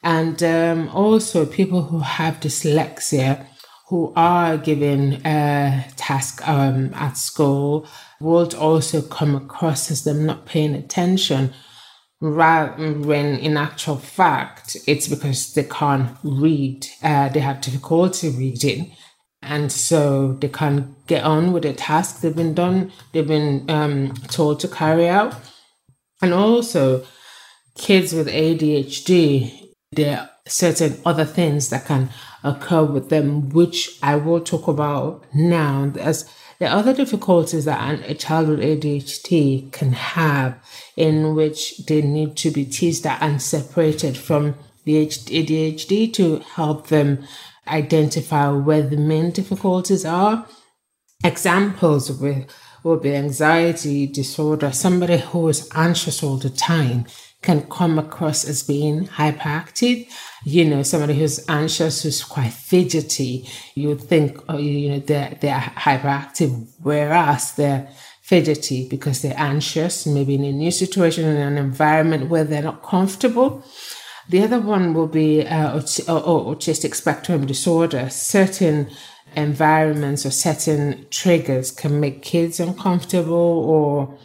And 0.02 0.42
um, 0.42 0.88
also, 0.88 1.44
people 1.44 1.82
who 1.82 1.98
have 1.98 2.40
dyslexia, 2.40 3.46
who 3.88 4.12
are 4.16 4.56
given 4.56 5.20
a 5.26 5.84
task 5.96 6.46
um, 6.48 6.92
at 6.94 7.16
school, 7.16 7.86
would 8.20 8.54
also 8.54 9.02
come 9.02 9.34
across 9.34 9.90
as 9.90 10.04
them 10.04 10.24
not 10.24 10.46
paying 10.46 10.74
attention 10.74 11.52
rather 12.20 12.92
when 12.94 13.36
in 13.38 13.56
actual 13.56 13.96
fact 13.96 14.78
it's 14.86 15.08
because 15.08 15.52
they 15.52 15.64
can't 15.64 16.16
read 16.22 16.86
uh, 17.02 17.28
they 17.28 17.40
have 17.40 17.60
difficulty 17.60 18.30
reading. 18.30 18.92
And 19.42 19.70
so 19.70 20.32
they 20.40 20.48
can't 20.48 21.06
get 21.06 21.22
on 21.22 21.52
with 21.52 21.64
the 21.64 21.74
task 21.74 22.20
they've 22.20 22.34
been 22.34 22.54
done 22.54 22.92
they've 23.12 23.26
been 23.26 23.68
um, 23.68 24.14
told 24.28 24.60
to 24.60 24.68
carry 24.68 25.06
out. 25.06 25.34
And 26.22 26.32
also 26.32 27.04
kids 27.76 28.14
with 28.14 28.28
adhd 28.28 29.70
there 29.92 30.18
are 30.18 30.30
certain 30.46 30.96
other 31.04 31.24
things 31.24 31.68
that 31.68 31.84
can 31.84 32.08
occur 32.44 32.84
with 32.84 33.08
them 33.08 33.48
which 33.50 33.98
i 34.02 34.14
will 34.14 34.40
talk 34.40 34.68
about 34.68 35.24
now 35.34 35.90
as 35.98 36.30
the 36.58 36.66
other 36.66 36.94
difficulties 36.94 37.64
that 37.64 38.00
a 38.08 38.14
child 38.14 38.48
with 38.48 38.60
ADHD 38.60 39.72
can 39.72 39.92
have 39.92 40.56
in 40.96 41.34
which 41.34 41.78
they 41.78 42.00
need 42.00 42.36
to 42.38 42.50
be 42.50 42.64
teased 42.64 43.06
and 43.06 43.42
separated 43.42 44.16
from 44.16 44.54
the 44.84 45.04
ADHD 45.04 46.12
to 46.14 46.38
help 46.54 46.88
them 46.88 47.26
identify 47.66 48.50
where 48.50 48.82
the 48.82 48.96
main 48.96 49.30
difficulties 49.30 50.04
are. 50.04 50.46
Examples 51.24 52.12
will, 52.12 52.44
will 52.82 52.98
be 52.98 53.14
anxiety 53.14 54.06
disorder, 54.06 54.70
somebody 54.70 55.18
who 55.18 55.48
is 55.48 55.68
anxious 55.74 56.22
all 56.22 56.36
the 56.36 56.50
time 56.50 57.06
can 57.44 57.60
come 57.68 57.98
across 57.98 58.44
as 58.44 58.62
being 58.62 59.06
hyperactive. 59.06 60.10
You 60.44 60.64
know, 60.64 60.82
somebody 60.82 61.14
who's 61.18 61.44
anxious, 61.48 62.02
who's 62.02 62.24
quite 62.24 62.52
fidgety, 62.52 63.46
you 63.74 63.88
would 63.88 64.00
think, 64.00 64.40
oh, 64.48 64.56
you 64.56 64.88
know, 64.90 64.98
they're, 64.98 65.36
they're 65.40 65.60
hyperactive, 65.60 66.66
whereas 66.80 67.52
they're 67.52 67.88
fidgety 68.22 68.88
because 68.88 69.20
they're 69.20 69.38
anxious, 69.38 70.06
maybe 70.06 70.34
in 70.34 70.44
a 70.44 70.52
new 70.52 70.70
situation, 70.70 71.24
in 71.26 71.36
an 71.36 71.58
environment 71.58 72.30
where 72.30 72.44
they're 72.44 72.62
not 72.62 72.82
comfortable. 72.82 73.62
The 74.30 74.42
other 74.42 74.60
one 74.60 74.94
will 74.94 75.08
be 75.08 75.46
uh, 75.46 75.78
autistic 75.78 76.94
spectrum 76.94 77.46
disorder. 77.46 78.08
Certain 78.08 78.88
environments 79.36 80.24
or 80.24 80.30
certain 80.30 81.06
triggers 81.10 81.70
can 81.70 82.00
make 82.00 82.22
kids 82.22 82.58
uncomfortable 82.58 83.34
or 83.34 84.18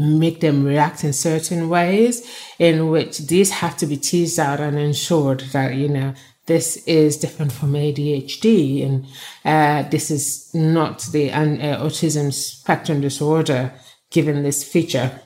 make 0.00 0.40
them 0.40 0.64
react 0.64 1.04
in 1.04 1.12
certain 1.12 1.68
ways 1.68 2.26
in 2.58 2.88
which 2.88 3.18
these 3.18 3.50
have 3.50 3.76
to 3.76 3.86
be 3.86 3.96
teased 3.96 4.38
out 4.38 4.60
and 4.60 4.78
ensured 4.78 5.40
that 5.52 5.74
you 5.74 5.88
know 5.88 6.14
this 6.46 6.78
is 6.86 7.16
different 7.16 7.52
from 7.52 7.74
ADHD 7.74 8.84
and 8.84 9.06
uh, 9.44 9.88
this 9.88 10.10
is 10.10 10.52
not 10.54 11.02
the 11.12 11.30
uh, 11.30 11.84
autism 11.84 12.32
spectrum 12.32 13.00
disorder 13.00 13.72
given 14.10 14.42
this 14.42 14.64
feature. 14.64 15.20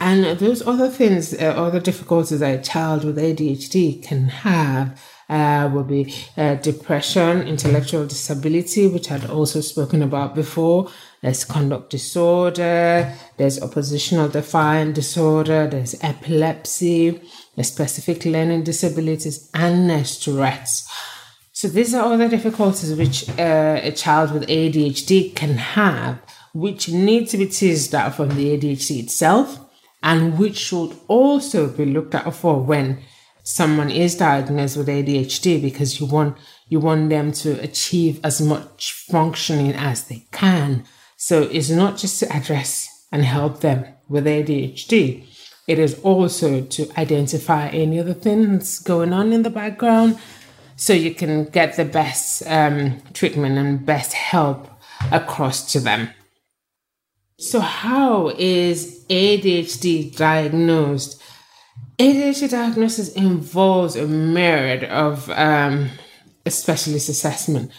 And 0.00 0.38
those 0.38 0.66
other 0.66 0.88
things, 0.88 1.34
uh, 1.34 1.54
other 1.56 1.80
difficulties 1.80 2.40
that 2.40 2.60
a 2.60 2.62
child 2.62 3.04
with 3.04 3.16
ADHD 3.16 4.02
can 4.02 4.28
have 4.28 5.00
uh, 5.28 5.70
will 5.72 5.84
be 5.84 6.14
uh, 6.36 6.56
depression, 6.56 7.42
intellectual 7.48 8.06
disability, 8.06 8.86
which 8.86 9.10
I'd 9.10 9.30
also 9.30 9.60
spoken 9.60 10.02
about 10.02 10.34
before. 10.34 10.90
There's 11.24 11.42
conduct 11.42 11.88
disorder, 11.88 13.14
there's 13.38 13.62
oppositional 13.62 14.28
defiant 14.28 14.94
disorder, 14.94 15.66
there's 15.66 15.96
epilepsy, 16.02 17.18
there's 17.54 17.68
specific 17.68 18.26
learning 18.26 18.64
disabilities, 18.64 19.48
and 19.54 19.88
there's 19.88 20.20
Tourette's. 20.20 20.86
So 21.50 21.68
these 21.68 21.94
are 21.94 22.04
all 22.04 22.18
the 22.18 22.28
difficulties 22.28 22.92
which 22.94 23.26
uh, 23.38 23.80
a 23.82 23.90
child 23.92 24.34
with 24.34 24.46
ADHD 24.48 25.34
can 25.34 25.56
have, 25.56 26.18
which 26.52 26.90
need 26.90 27.30
to 27.30 27.38
be 27.38 27.46
teased 27.46 27.94
out 27.94 28.16
from 28.16 28.28
the 28.36 28.58
ADHD 28.58 29.04
itself, 29.04 29.58
and 30.02 30.38
which 30.38 30.58
should 30.58 30.94
also 31.08 31.68
be 31.68 31.86
looked 31.86 32.14
at 32.14 32.34
for 32.34 32.60
when 32.60 32.98
someone 33.42 33.90
is 33.90 34.14
diagnosed 34.14 34.76
with 34.76 34.88
ADHD 34.88 35.62
because 35.62 35.98
you 35.98 36.04
want 36.06 36.36
you 36.68 36.80
want 36.80 37.08
them 37.08 37.32
to 37.32 37.58
achieve 37.62 38.20
as 38.22 38.42
much 38.42 38.92
functioning 39.10 39.72
as 39.72 40.04
they 40.08 40.26
can. 40.30 40.84
So 41.26 41.44
it's 41.44 41.70
not 41.70 41.96
just 41.96 42.20
to 42.20 42.30
address 42.30 43.06
and 43.10 43.24
help 43.24 43.62
them 43.62 43.86
with 44.10 44.26
ADHD. 44.26 45.24
It 45.66 45.78
is 45.78 45.98
also 46.00 46.60
to 46.60 47.00
identify 47.00 47.68
any 47.68 47.98
other 47.98 48.12
things 48.12 48.78
going 48.78 49.14
on 49.14 49.32
in 49.32 49.42
the 49.42 49.48
background 49.48 50.18
so 50.76 50.92
you 50.92 51.14
can 51.14 51.46
get 51.46 51.76
the 51.76 51.86
best 51.86 52.42
um, 52.46 53.00
treatment 53.14 53.56
and 53.56 53.86
best 53.86 54.12
help 54.12 54.68
across 55.10 55.72
to 55.72 55.80
them. 55.80 56.10
So, 57.38 57.60
how 57.60 58.28
is 58.36 59.06
ADHD 59.08 60.14
diagnosed? 60.14 61.22
ADHD 61.98 62.50
diagnosis 62.50 63.08
involves 63.14 63.96
a 63.96 64.06
myriad 64.06 64.84
of 64.84 65.30
um, 65.30 65.88
specialist 66.46 67.08
assessment 67.08 67.70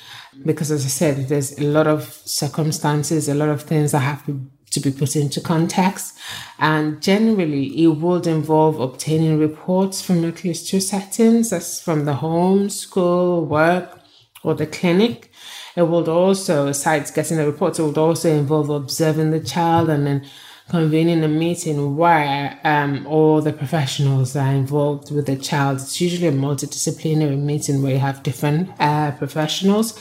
because, 0.43 0.71
as 0.71 0.85
I 0.85 0.89
said, 0.89 1.27
there's 1.27 1.57
a 1.59 1.63
lot 1.63 1.87
of 1.87 2.03
circumstances, 2.25 3.29
a 3.29 3.35
lot 3.35 3.49
of 3.49 3.63
things 3.63 3.91
that 3.91 3.99
have 3.99 4.25
to, 4.25 4.49
be 4.81 4.91
put 4.91 5.15
into 5.15 5.39
context. 5.39 6.19
And 6.59 7.01
generally, 7.01 7.67
it 7.81 7.87
would 7.87 8.27
involve 8.27 8.77
obtaining 8.81 9.39
reports 9.39 10.01
from 10.01 10.25
at 10.25 10.43
least 10.43 10.67
two 10.67 10.81
settings 10.81 11.51
that's 11.51 11.79
from 11.79 12.03
the 12.03 12.15
home, 12.15 12.69
school, 12.69 13.45
work, 13.45 14.01
or 14.43 14.53
the 14.53 14.67
clinic. 14.67 15.31
It 15.77 15.83
would 15.83 16.09
also, 16.09 16.67
besides 16.67 17.09
getting 17.09 17.37
the 17.37 17.45
reports, 17.45 17.79
it 17.79 17.83
would 17.83 17.97
also 17.97 18.29
involve 18.29 18.69
observing 18.69 19.31
the 19.31 19.39
child 19.39 19.89
and 19.89 20.05
then 20.05 20.25
convening 20.69 21.23
a 21.23 21.27
meeting 21.27 21.95
where 21.95 22.59
um, 22.63 23.05
all 23.05 23.41
the 23.41 23.53
professionals 23.53 24.35
are 24.35 24.51
involved 24.51 25.11
with 25.11 25.27
the 25.27 25.35
child. 25.35 25.79
It's 25.79 26.01
usually 26.01 26.27
a 26.27 26.31
multidisciplinary 26.31 27.37
meeting 27.39 27.81
where 27.81 27.93
you 27.93 27.99
have 27.99 28.23
different 28.23 28.71
uh, 28.79 29.11
professionals. 29.11 29.99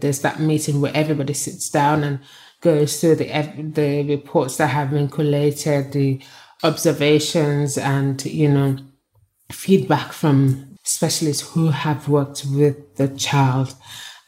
There's 0.00 0.20
that 0.20 0.40
meeting 0.40 0.80
where 0.80 0.92
everybody 0.94 1.34
sits 1.34 1.68
down 1.68 2.02
and 2.02 2.20
goes 2.60 3.00
through 3.00 3.16
the 3.16 3.26
the 3.74 4.02
reports 4.08 4.56
that 4.56 4.68
have 4.68 4.90
been 4.90 5.08
collated, 5.08 5.92
the 5.92 6.20
observations, 6.62 7.76
and 7.76 8.24
you 8.24 8.50
know 8.50 8.78
feedback 9.50 10.12
from 10.12 10.76
specialists 10.82 11.52
who 11.52 11.68
have 11.68 12.08
worked 12.08 12.44
with 12.50 12.96
the 12.96 13.08
child. 13.08 13.74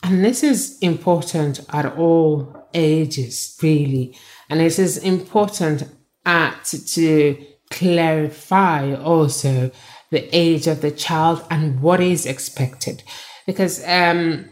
And 0.02 0.24
this 0.24 0.42
is 0.42 0.78
important 0.80 1.60
at 1.70 1.86
all 1.96 2.68
ages, 2.74 3.58
really 3.62 4.16
and 4.48 4.60
it 4.60 4.78
is 4.78 4.98
important 4.98 5.84
at, 6.24 6.64
to 6.64 7.36
clarify 7.70 8.94
also 8.94 9.70
the 10.10 10.28
age 10.36 10.66
of 10.66 10.80
the 10.80 10.90
child 10.90 11.44
and 11.50 11.80
what 11.80 12.00
is 12.00 12.26
expected. 12.26 13.02
Because 13.46 13.84
um, 13.86 14.48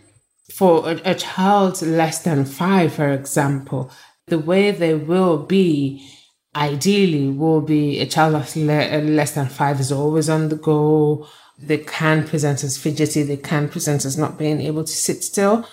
for 0.52 0.88
a, 0.88 1.00
a 1.04 1.14
child 1.14 1.80
less 1.82 2.22
than 2.22 2.44
five, 2.44 2.94
for 2.94 3.10
example, 3.10 3.90
the 4.26 4.38
way 4.38 4.70
they 4.70 4.94
will 4.94 5.38
be 5.38 6.06
ideally 6.54 7.28
will 7.28 7.60
be 7.60 8.00
a 8.00 8.06
child 8.06 8.34
of 8.34 8.56
le- 8.56 9.00
less 9.02 9.32
than 9.32 9.46
five 9.46 9.78
is 9.80 9.92
always 9.92 10.28
on 10.28 10.48
the 10.48 10.56
go. 10.56 11.26
They 11.58 11.78
can 11.78 12.26
present 12.26 12.64
as 12.64 12.76
fidgety, 12.76 13.22
they 13.22 13.36
can 13.36 13.68
present 13.68 14.04
as 14.04 14.18
not 14.18 14.38
being 14.38 14.60
able 14.60 14.84
to 14.84 14.92
sit 14.92 15.22
still. 15.22 15.66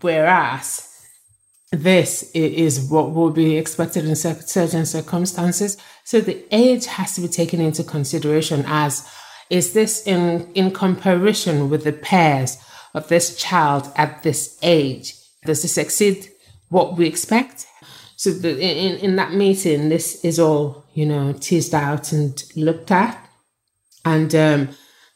Whereas 0.00 0.93
this 1.74 2.30
is 2.32 2.80
what 2.80 3.12
will 3.12 3.30
be 3.30 3.56
expected 3.56 4.04
in 4.04 4.16
certain 4.16 4.86
circumstances. 4.86 5.76
So 6.04 6.20
the 6.20 6.44
age 6.50 6.86
has 6.86 7.14
to 7.14 7.20
be 7.20 7.28
taken 7.28 7.60
into 7.60 7.82
consideration 7.82 8.64
as 8.66 9.08
is 9.50 9.72
this 9.72 10.06
in, 10.06 10.50
in 10.54 10.70
comparison 10.70 11.68
with 11.68 11.84
the 11.84 11.92
peers 11.92 12.58
of 12.94 13.08
this 13.08 13.36
child 13.36 13.92
at 13.96 14.22
this 14.22 14.58
age? 14.62 15.14
Does 15.44 15.62
this 15.62 15.76
exceed 15.76 16.30
what 16.70 16.96
we 16.96 17.06
expect? 17.06 17.66
So 18.16 18.30
the, 18.30 18.58
in, 18.58 18.98
in 18.98 19.16
that 19.16 19.32
meeting, 19.32 19.88
this 19.88 20.24
is 20.24 20.38
all, 20.38 20.86
you 20.94 21.04
know, 21.04 21.32
teased 21.34 21.74
out 21.74 22.12
and 22.12 22.42
looked 22.56 22.90
at. 22.90 23.18
And 24.04 24.34
um, 24.34 24.68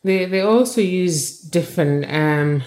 they, 0.04 0.26
they 0.26 0.40
also 0.40 0.80
use 0.80 1.40
different 1.40 2.10
um, 2.12 2.62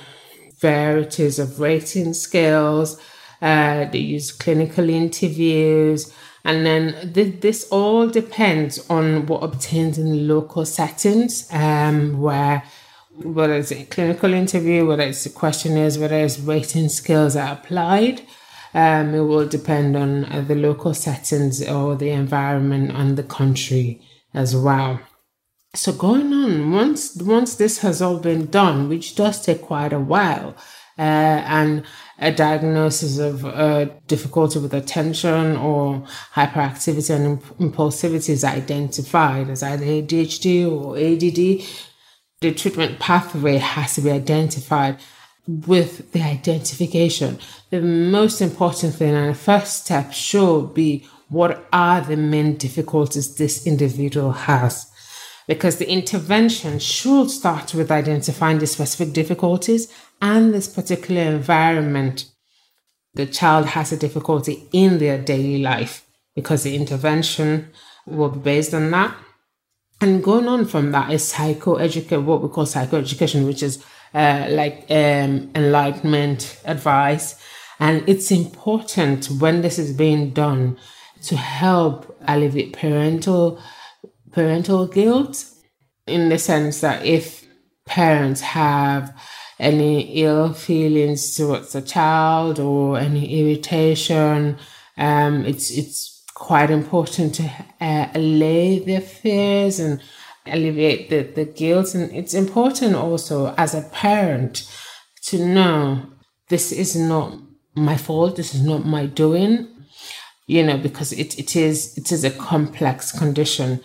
varieties 0.60 1.39
of 1.39 1.60
rating 1.60 2.13
scales 2.13 3.00
uh, 3.41 3.86
they 3.86 4.00
use 4.00 4.31
clinical 4.31 4.89
interviews. 4.89 6.13
And 6.43 6.65
then 6.65 7.13
th- 7.13 7.41
this 7.41 7.67
all 7.69 8.07
depends 8.07 8.89
on 8.89 9.25
what 9.27 9.43
obtains 9.43 9.98
in 9.98 10.27
local 10.27 10.65
settings, 10.65 11.48
um, 11.51 12.19
where 12.19 12.63
whether 13.24 13.55
it's 13.55 13.71
a 13.71 13.86
clinical 13.86 14.33
interview, 14.33 14.86
whether 14.86 15.03
it's 15.03 15.24
the 15.24 15.29
questionnaires, 15.29 15.98
whether 15.98 16.15
it's 16.15 16.39
rating 16.39 16.89
skills 16.89 17.36
are 17.36 17.53
applied. 17.53 18.21
Um, 18.74 19.13
it 19.13 19.19
will 19.19 19.48
depend 19.48 19.98
on 19.98 20.25
uh, 20.25 20.41
the 20.48 20.55
local 20.55 20.93
settings 20.93 21.62
or 21.67 21.95
the 21.95 22.10
environment 22.10 22.91
and 22.91 23.17
the 23.17 23.24
country 23.24 24.01
as 24.33 24.55
well. 24.55 25.01
So 25.75 25.93
going 25.93 26.33
on, 26.33 26.71
once 26.71 27.15
once 27.17 27.55
this 27.55 27.79
has 27.79 28.01
all 28.01 28.17
been 28.17 28.48
done, 28.48 28.89
which 28.89 29.15
does 29.15 29.45
take 29.45 29.62
quite 29.62 29.93
a 29.93 30.00
while, 30.00 30.55
uh, 30.98 31.01
and 31.01 31.83
a 32.22 32.32
diagnosis 32.32 33.18
of 33.18 33.44
uh, 33.44 33.86
difficulty 34.06 34.60
with 34.60 34.75
attention 34.75 35.58
or 35.58 36.06
hyperactivity 36.36 37.16
and 37.16 37.42
impulsivity 37.60 38.30
is 38.30 38.44
identified 38.44 39.50
as 39.50 39.63
either 39.63 39.84
ADHD 39.84 40.72
or 40.72 40.96
ADD, 40.98 41.68
the 42.42 42.54
treatment 42.54 43.00
pathway 43.00 43.58
has 43.58 43.96
to 43.96 44.01
be 44.01 44.12
identified 44.12 45.00
with 45.48 46.12
the 46.12 46.22
identification. 46.22 47.40
The 47.72 47.82
most 47.82 48.40
important 48.40 48.94
thing 48.94 49.16
and 49.16 49.32
the 49.32 49.38
first 49.38 49.86
step 49.86 50.13
should 50.13 50.75
be 50.75 51.08
what 51.30 51.68
are 51.74 52.01
the 52.01 52.18
main 52.18 52.56
difficulties 52.56 53.36
this 53.36 53.66
individual 53.66 54.32
has 54.32 54.90
because 55.51 55.79
the 55.79 55.91
intervention 55.91 56.79
should 56.79 57.29
start 57.29 57.74
with 57.74 57.91
identifying 57.91 58.60
the 58.60 58.65
specific 58.65 59.13
difficulties 59.13 59.93
and 60.22 60.53
this 60.53 60.65
particular 60.65 61.24
environment 61.24 62.31
the 63.15 63.25
child 63.25 63.65
has 63.65 63.91
a 63.91 63.98
difficulty 63.98 64.70
in 64.72 64.98
their 65.00 65.17
daily 65.22 65.62
life 65.62 66.05
because 66.38 66.63
the 66.63 66.74
intervention 66.74 67.70
will 68.05 68.29
be 68.29 68.39
based 68.39 68.74
on 68.74 68.91
that. 68.91 69.13
And 70.00 70.24
going 70.24 70.48
on 70.48 70.63
from 70.67 70.93
that 70.93 71.12
is 71.12 71.34
psychoeducation, 71.34 72.24
what 72.24 72.41
we 72.41 72.48
call 72.48 72.65
psychoeducation, 72.65 73.46
which 73.46 73.62
is 73.62 73.84
uh, 74.13 74.48
like 74.50 74.86
um, 74.89 75.51
enlightenment 75.53 76.62
advice. 76.63 77.36
And 77.77 78.08
it's 78.08 78.31
important 78.31 79.25
when 79.41 79.63
this 79.63 79.77
is 79.77 79.91
being 79.91 80.29
done 80.29 80.77
to 81.24 81.36
help 81.36 82.17
alleviate 82.25 82.72
parental 82.72 83.62
parental 84.32 84.88
guilt 84.88 85.46
in 86.08 86.30
the 86.30 86.38
sense 86.38 86.82
that 86.82 87.06
if 87.06 87.46
parents 87.86 88.42
have 88.42 89.16
any 89.60 90.24
ill 90.24 90.54
feelings 90.54 91.36
towards 91.36 91.74
the 91.74 91.82
child 91.82 92.60
or 92.60 92.98
any 92.98 93.40
irritation, 93.40 94.58
um, 94.98 95.46
it's 95.46 95.70
it's 95.70 96.24
quite 96.34 96.72
important 96.72 97.36
to 97.36 97.52
uh, 97.80 98.08
allay 98.16 98.80
their 98.80 99.02
fears 99.02 99.80
and 99.80 100.02
alleviate 100.48 101.10
the, 101.10 101.22
the 101.22 101.46
guilt. 101.46 101.94
And 101.94 102.12
it's 102.12 102.34
important 102.34 102.96
also 102.96 103.54
as 103.58 103.76
a 103.76 103.88
parent 103.92 104.68
to 105.26 105.46
know 105.46 106.08
this 106.50 106.72
is 106.72 106.96
not 106.96 107.38
my 107.76 107.96
fault, 107.96 108.36
this 108.36 108.56
is 108.56 108.64
not 108.64 108.86
my 108.86 109.06
doing, 109.06 109.68
you 110.48 110.64
know, 110.64 110.78
because 110.78 111.14
it, 111.14 111.38
it 111.38 111.56
is 111.56 111.98
it 111.98 112.12
is 112.12 112.24
a 112.24 112.32
complex 112.32 113.12
condition 113.18 113.82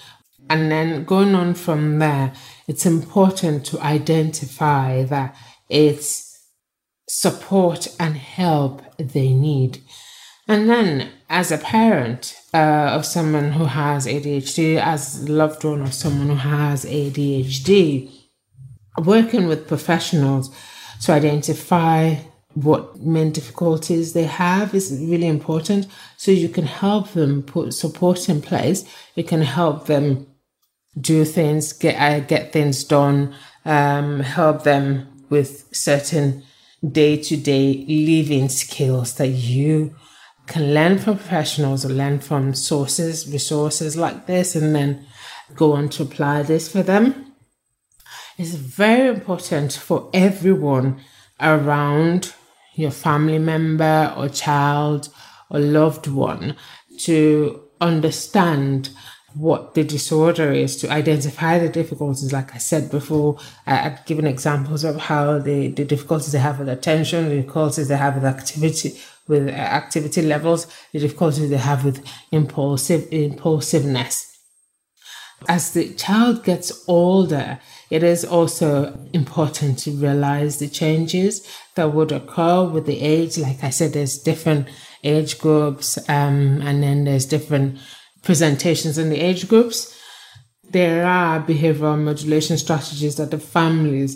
and 0.48 0.70
then 0.70 1.04
going 1.04 1.34
on 1.34 1.54
from 1.54 1.98
there, 1.98 2.32
it's 2.66 2.86
important 2.86 3.64
to 3.66 3.80
identify 3.80 5.04
that 5.04 5.36
it's 5.68 6.26
support 7.08 7.88
and 7.98 8.16
help 8.16 8.82
they 8.98 9.32
need. 9.32 9.82
And 10.48 10.70
then, 10.70 11.10
as 11.28 11.50
a 11.50 11.58
parent 11.58 12.36
uh, 12.54 12.92
of 12.94 13.04
someone 13.04 13.52
who 13.52 13.64
has 13.64 14.06
ADHD, 14.06 14.80
as 14.80 15.28
loved 15.28 15.64
one 15.64 15.82
of 15.82 15.92
someone 15.92 16.28
who 16.28 16.36
has 16.36 16.84
ADHD, 16.84 18.12
working 19.02 19.48
with 19.48 19.66
professionals 19.66 20.54
to 21.02 21.12
identify 21.12 22.16
what 22.54 22.96
main 23.00 23.32
difficulties 23.32 24.14
they 24.14 24.24
have 24.24 24.74
is 24.74 24.90
really 25.02 25.26
important. 25.26 25.86
So 26.16 26.30
you 26.30 26.48
can 26.48 26.64
help 26.64 27.10
them 27.10 27.42
put 27.42 27.74
support 27.74 28.28
in 28.28 28.40
place. 28.40 28.84
You 29.14 29.24
can 29.24 29.42
help 29.42 29.86
them 29.86 30.26
do 30.98 31.24
things, 31.24 31.72
get 31.72 31.96
uh, 32.00 32.20
get 32.20 32.52
things 32.52 32.84
done, 32.84 33.34
um, 33.64 34.20
help 34.20 34.64
them 34.64 35.08
with 35.28 35.68
certain 35.74 36.42
day 36.92 37.16
to 37.16 37.36
day 37.36 37.84
living 37.88 38.48
skills 38.48 39.14
that 39.14 39.28
you 39.28 39.94
can 40.46 40.72
learn 40.72 40.98
from 40.98 41.16
professionals 41.16 41.84
or 41.84 41.88
learn 41.88 42.20
from 42.20 42.54
sources, 42.54 43.30
resources 43.30 43.96
like 43.96 44.26
this, 44.26 44.54
and 44.54 44.74
then 44.74 45.04
go 45.54 45.72
on 45.72 45.88
to 45.88 46.02
apply 46.02 46.42
this 46.42 46.70
for 46.70 46.82
them. 46.82 47.34
It's 48.38 48.54
very 48.54 49.08
important 49.08 49.72
for 49.72 50.10
everyone 50.12 51.00
around 51.40 52.34
your 52.74 52.90
family 52.90 53.38
member 53.38 54.14
or 54.16 54.28
child 54.28 55.08
or 55.50 55.58
loved 55.58 56.06
one 56.06 56.54
to 57.00 57.62
understand 57.80 58.90
what 59.36 59.74
the 59.74 59.84
disorder 59.84 60.50
is 60.50 60.76
to 60.78 60.90
identify 60.90 61.58
the 61.58 61.68
difficulties. 61.68 62.32
Like 62.32 62.54
I 62.54 62.58
said 62.58 62.90
before, 62.90 63.38
I, 63.66 63.86
I've 63.86 64.06
given 64.06 64.26
examples 64.26 64.82
of 64.82 64.96
how 64.96 65.38
the, 65.38 65.68
the 65.68 65.84
difficulties 65.84 66.32
they 66.32 66.38
have 66.38 66.58
with 66.58 66.68
attention, 66.68 67.28
the 67.28 67.36
difficulties 67.36 67.88
they 67.88 67.96
have 67.96 68.14
with 68.14 68.24
activity, 68.24 68.98
with 69.28 69.48
activity 69.48 70.22
levels, 70.22 70.66
the 70.92 71.00
difficulties 71.00 71.50
they 71.50 71.56
have 71.58 71.84
with 71.84 72.04
impulsive 72.32 73.06
impulsiveness. 73.10 74.32
As 75.48 75.72
the 75.72 75.92
child 75.92 76.44
gets 76.44 76.84
older, 76.88 77.60
it 77.90 78.02
is 78.02 78.24
also 78.24 78.98
important 79.12 79.78
to 79.80 79.90
realize 79.90 80.58
the 80.58 80.68
changes 80.68 81.46
that 81.74 81.92
would 81.92 82.10
occur 82.10 82.64
with 82.64 82.86
the 82.86 83.00
age. 83.00 83.36
Like 83.36 83.62
I 83.62 83.68
said, 83.68 83.92
there's 83.92 84.18
different 84.18 84.66
age 85.04 85.38
groups, 85.38 85.98
um, 86.08 86.62
and 86.62 86.82
then 86.82 87.04
there's 87.04 87.26
different 87.26 87.78
presentations 88.26 88.98
in 88.98 89.08
the 89.08 89.20
age 89.20 89.48
groups, 89.48 89.96
there 90.68 91.06
are 91.06 91.40
behavioral 91.40 91.98
modulation 91.98 92.58
strategies 92.58 93.14
that 93.16 93.30
the 93.30 93.38
families 93.38 94.12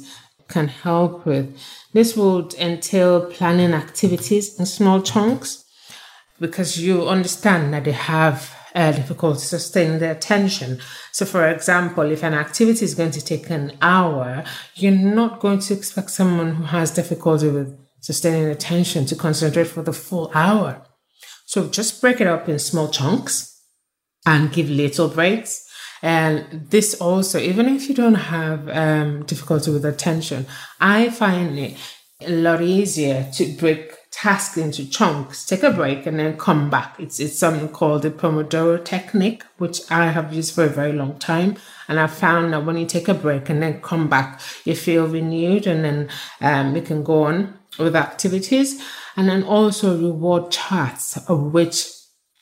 can 0.49 0.66
help 0.66 1.25
with. 1.25 1.46
This 1.92 2.16
would 2.16 2.53
entail 2.55 3.27
planning 3.27 3.73
activities 3.73 4.59
in 4.59 4.66
small 4.66 5.01
chunks 5.01 5.64
because 6.40 6.83
you 6.83 7.09
understand 7.09 7.73
that 7.73 7.85
they 7.85 7.92
have 7.92 8.53
uh, 8.75 8.90
difficulty 8.90 9.38
sustaining 9.38 10.01
their 10.01 10.12
attention. 10.12 10.81
So, 11.12 11.25
for 11.25 11.49
example, 11.49 12.11
if 12.11 12.25
an 12.25 12.35
activity 12.35 12.85
is 12.85 12.96
going 12.96 13.12
to 13.12 13.25
take 13.25 13.49
an 13.49 13.77
hour, 13.81 14.42
you're 14.75 14.92
not 15.20 15.38
going 15.38 15.61
to 15.61 15.75
expect 15.75 16.11
someone 16.11 16.57
who 16.57 16.64
has 16.64 16.90
difficulty 16.90 17.49
with 17.49 17.79
sustaining 18.01 18.49
attention 18.49 19.07
to 19.07 19.14
concentrate 19.14 19.68
for 19.68 19.83
the 19.83 19.92
full 19.92 20.33
hour. 20.35 20.83
So, 21.46 21.68
just 21.68 22.01
break 22.01 22.20
it 22.20 22.27
up 22.27 22.49
in 22.49 22.59
small 22.59 22.88
chunks 22.88 23.50
and 24.26 24.52
give 24.52 24.68
little 24.68 25.09
breaks. 25.09 25.66
And 26.02 26.68
this 26.70 26.94
also, 26.94 27.38
even 27.38 27.68
if 27.68 27.88
you 27.88 27.94
don't 27.94 28.14
have 28.14 28.68
um, 28.68 29.24
difficulty 29.24 29.70
with 29.70 29.85
attention, 29.85 30.46
I 30.80 31.11
find 31.11 31.59
it 31.59 31.76
a 32.22 32.30
lot 32.30 32.62
easier 32.62 33.28
to 33.35 33.52
break 33.56 33.94
tasks 34.11 34.56
into 34.56 34.88
chunks, 34.88 35.46
take 35.46 35.62
a 35.62 35.70
break, 35.70 36.06
and 36.06 36.18
then 36.18 36.37
come 36.37 36.68
back. 36.68 36.98
It's 36.98 37.20
it's 37.20 37.38
something 37.38 37.68
called 37.68 38.02
the 38.02 38.11
Pomodoro 38.11 38.85
technique, 38.85 39.42
which 39.59 39.80
I 39.90 40.06
have 40.11 40.33
used 40.33 40.54
for 40.54 40.64
a 40.64 40.68
very 40.68 40.92
long 40.92 41.18
time. 41.18 41.56
And 41.88 42.00
I 42.00 42.06
found 42.06 42.52
that 42.52 42.64
when 42.64 42.76
you 42.76 42.87
take 42.87 43.09
a 43.09 43.14
break 43.14 43.48
and 43.48 43.62
then 43.62 43.80
come 43.80 44.09
back, 44.09 44.40
you 44.64 44.74
feel 44.74 45.06
renewed, 45.06 45.66
and 45.66 45.85
then 45.85 46.09
um, 46.40 46.74
you 46.74 46.83
can 46.83 47.02
go 47.02 47.24
on 47.24 47.59
with 47.78 47.96
activities. 47.96 48.83
And 49.16 49.28
then 49.28 49.42
also 49.42 49.96
reward 49.96 50.50
charts, 50.50 51.16
of 51.28 51.52
which 51.52 51.88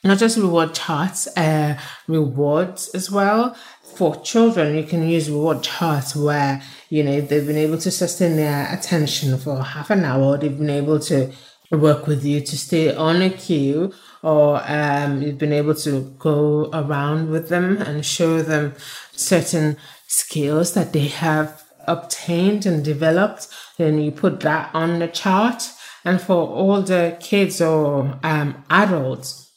not 0.08 0.18
just 0.18 0.38
reward 0.38 0.74
charts, 0.74 1.28
uh, 1.36 1.78
rewards 2.06 2.88
as 2.94 3.10
well. 3.10 3.54
For 3.94 4.16
children, 4.22 4.76
you 4.76 4.84
can 4.84 5.08
use 5.08 5.30
reward 5.30 5.62
charts 5.62 6.16
where, 6.16 6.62
you 6.88 7.02
know, 7.04 7.20
they've 7.20 7.46
been 7.46 7.56
able 7.56 7.78
to 7.78 7.90
sustain 7.90 8.36
their 8.36 8.72
attention 8.72 9.38
for 9.38 9.62
half 9.62 9.90
an 9.90 10.04
hour, 10.04 10.36
they've 10.36 10.58
been 10.58 10.70
able 10.70 10.98
to 11.00 11.32
work 11.70 12.06
with 12.06 12.24
you 12.24 12.40
to 12.40 12.56
stay 12.56 12.94
on 12.94 13.20
a 13.22 13.30
queue, 13.30 13.92
or 14.22 14.62
um, 14.66 15.20
you've 15.22 15.38
been 15.38 15.52
able 15.52 15.74
to 15.74 16.14
go 16.18 16.70
around 16.72 17.28
with 17.30 17.48
them 17.50 17.76
and 17.82 18.04
show 18.04 18.40
them 18.40 18.74
certain 19.12 19.76
skills 20.06 20.72
that 20.72 20.92
they 20.92 21.08
have 21.08 21.62
obtained 21.86 22.64
and 22.66 22.84
developed. 22.84 23.48
Then 23.76 23.98
you 23.98 24.10
put 24.10 24.40
that 24.40 24.70
on 24.74 24.98
the 24.98 25.08
chart. 25.08 25.70
And 26.04 26.20
for 26.20 26.48
older 26.48 27.18
kids 27.20 27.60
or 27.60 28.18
um, 28.22 28.64
adults, 28.70 29.47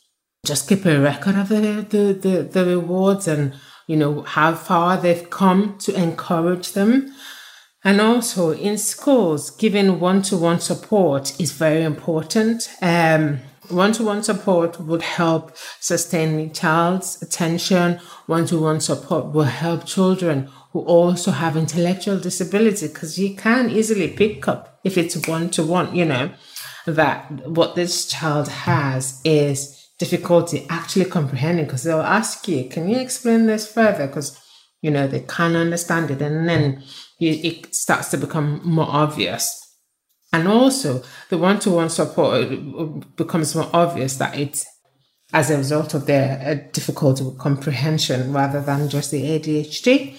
just 0.43 0.67
keep 0.67 0.86
a 0.86 0.99
record 0.99 1.36
of 1.36 1.49
the, 1.49 1.86
the, 1.88 2.13
the, 2.13 2.41
the 2.41 2.65
rewards 2.65 3.27
and, 3.27 3.54
you 3.86 3.95
know, 3.95 4.23
how 4.23 4.56
far 4.56 4.97
they've 4.97 5.30
come 5.30 5.77
to 5.77 5.93
encourage 5.93 6.71
them. 6.71 7.13
And 7.84 8.01
also 8.01 8.51
in 8.51 8.77
schools, 8.80 9.51
giving 9.51 9.99
one-to-one 9.99 10.60
support 10.60 11.39
is 11.39 11.51
very 11.51 11.84
important. 11.84 12.69
Um, 12.82 13.39
one-to-one 13.69 14.23
support 14.23 14.80
would 14.80 15.04
help 15.04 15.56
sustain 15.80 16.38
the 16.38 16.49
child's 16.49 17.21
attention. 17.21 17.99
One-to-one 18.25 18.82
support 18.82 19.34
will 19.34 19.43
help 19.43 19.86
children 19.86 20.49
who 20.73 20.80
also 20.82 21.32
have 21.32 21.56
intellectual 21.56 22.19
disability 22.19 22.88
because 22.88 23.19
you 23.19 23.36
can 23.36 23.69
easily 23.69 24.08
pick 24.08 24.47
up 24.47 24.80
if 24.84 24.97
it's 24.97 25.27
one 25.27 25.51
to 25.51 25.63
one, 25.63 25.95
you 25.95 26.06
know, 26.06 26.32
that 26.88 27.47
what 27.47 27.75
this 27.75 28.08
child 28.08 28.47
has 28.47 29.21
is 29.23 29.81
difficulty 30.02 30.66
actually 30.68 31.06
comprehending 31.06 31.66
because 31.66 31.84
they'll 31.84 32.02
ask 32.02 32.48
you, 32.48 32.68
can 32.68 32.90
you 32.90 32.98
explain 32.98 33.46
this 33.46 33.72
further? 33.72 34.08
Because, 34.08 34.36
you 34.82 34.90
know, 34.90 35.06
they 35.08 35.20
can't 35.20 35.56
understand 35.56 36.10
it. 36.10 36.20
And 36.24 36.50
then 36.50 36.84
it 37.20 37.76
starts 37.76 38.10
to 38.10 38.18
become 38.18 38.62
more 38.64 38.88
obvious. 38.90 39.46
And 40.34 40.48
also, 40.48 41.04
the 41.30 41.38
one 41.38 41.60
to 41.60 41.70
one 41.70 41.90
support 41.90 42.50
becomes 43.16 43.56
more 43.56 43.70
obvious 43.74 44.16
that 44.16 44.36
it's 44.40 44.66
as 45.34 45.52
a 45.52 45.58
result 45.58 45.94
of 45.94 46.08
their 46.08 46.42
uh, 46.44 46.72
difficulty 46.72 47.24
with 47.24 47.38
comprehension 47.38 48.34
rather 48.34 48.60
than 48.60 48.90
just 48.90 49.12
the 49.12 49.22
ADHD. 49.22 50.18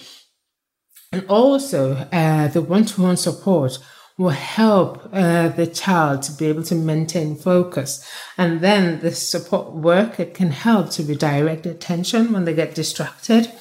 And 1.11 1.25
also, 1.27 2.07
uh, 2.13 2.47
the 2.47 2.61
one 2.61 2.85
to 2.85 3.01
one 3.01 3.17
support 3.17 3.79
will 4.17 4.29
help 4.29 5.09
uh, 5.11 5.49
the 5.49 5.67
child 5.67 6.21
to 6.23 6.31
be 6.33 6.45
able 6.45 6.63
to 6.63 6.75
maintain 6.75 7.35
focus. 7.35 8.07
And 8.37 8.61
then 8.61 8.99
the 8.99 9.11
support 9.11 9.73
worker 9.73 10.25
can 10.25 10.51
help 10.51 10.91
to 10.91 11.03
redirect 11.03 11.65
attention 11.65 12.31
when 12.31 12.45
they 12.45 12.53
get 12.53 12.75
distracted. 12.75 13.51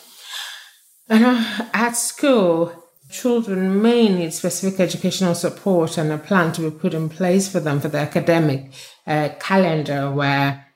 And 1.08 1.24
uh, 1.24 1.68
at 1.72 1.92
school, 1.92 2.82
children 3.10 3.80
may 3.80 4.08
need 4.08 4.32
specific 4.32 4.80
educational 4.80 5.34
support 5.34 5.98
and 5.98 6.10
a 6.10 6.18
plan 6.18 6.52
to 6.52 6.70
be 6.70 6.76
put 6.76 6.94
in 6.94 7.08
place 7.08 7.50
for 7.50 7.60
them 7.60 7.80
for 7.80 7.88
the 7.88 7.98
academic 7.98 8.72
uh, 9.06 9.28
calendar 9.38 10.10
where 10.10 10.66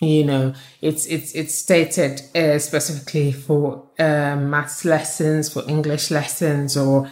you 0.00 0.24
know 0.24 0.52
it's 0.80 1.06
it's 1.06 1.32
it's 1.34 1.54
stated 1.54 2.20
uh, 2.34 2.58
specifically 2.58 3.30
for 3.30 3.88
uh, 4.00 4.34
maths 4.34 4.84
lessons 4.84 5.52
for 5.52 5.62
english 5.68 6.10
lessons 6.10 6.76
or 6.76 7.08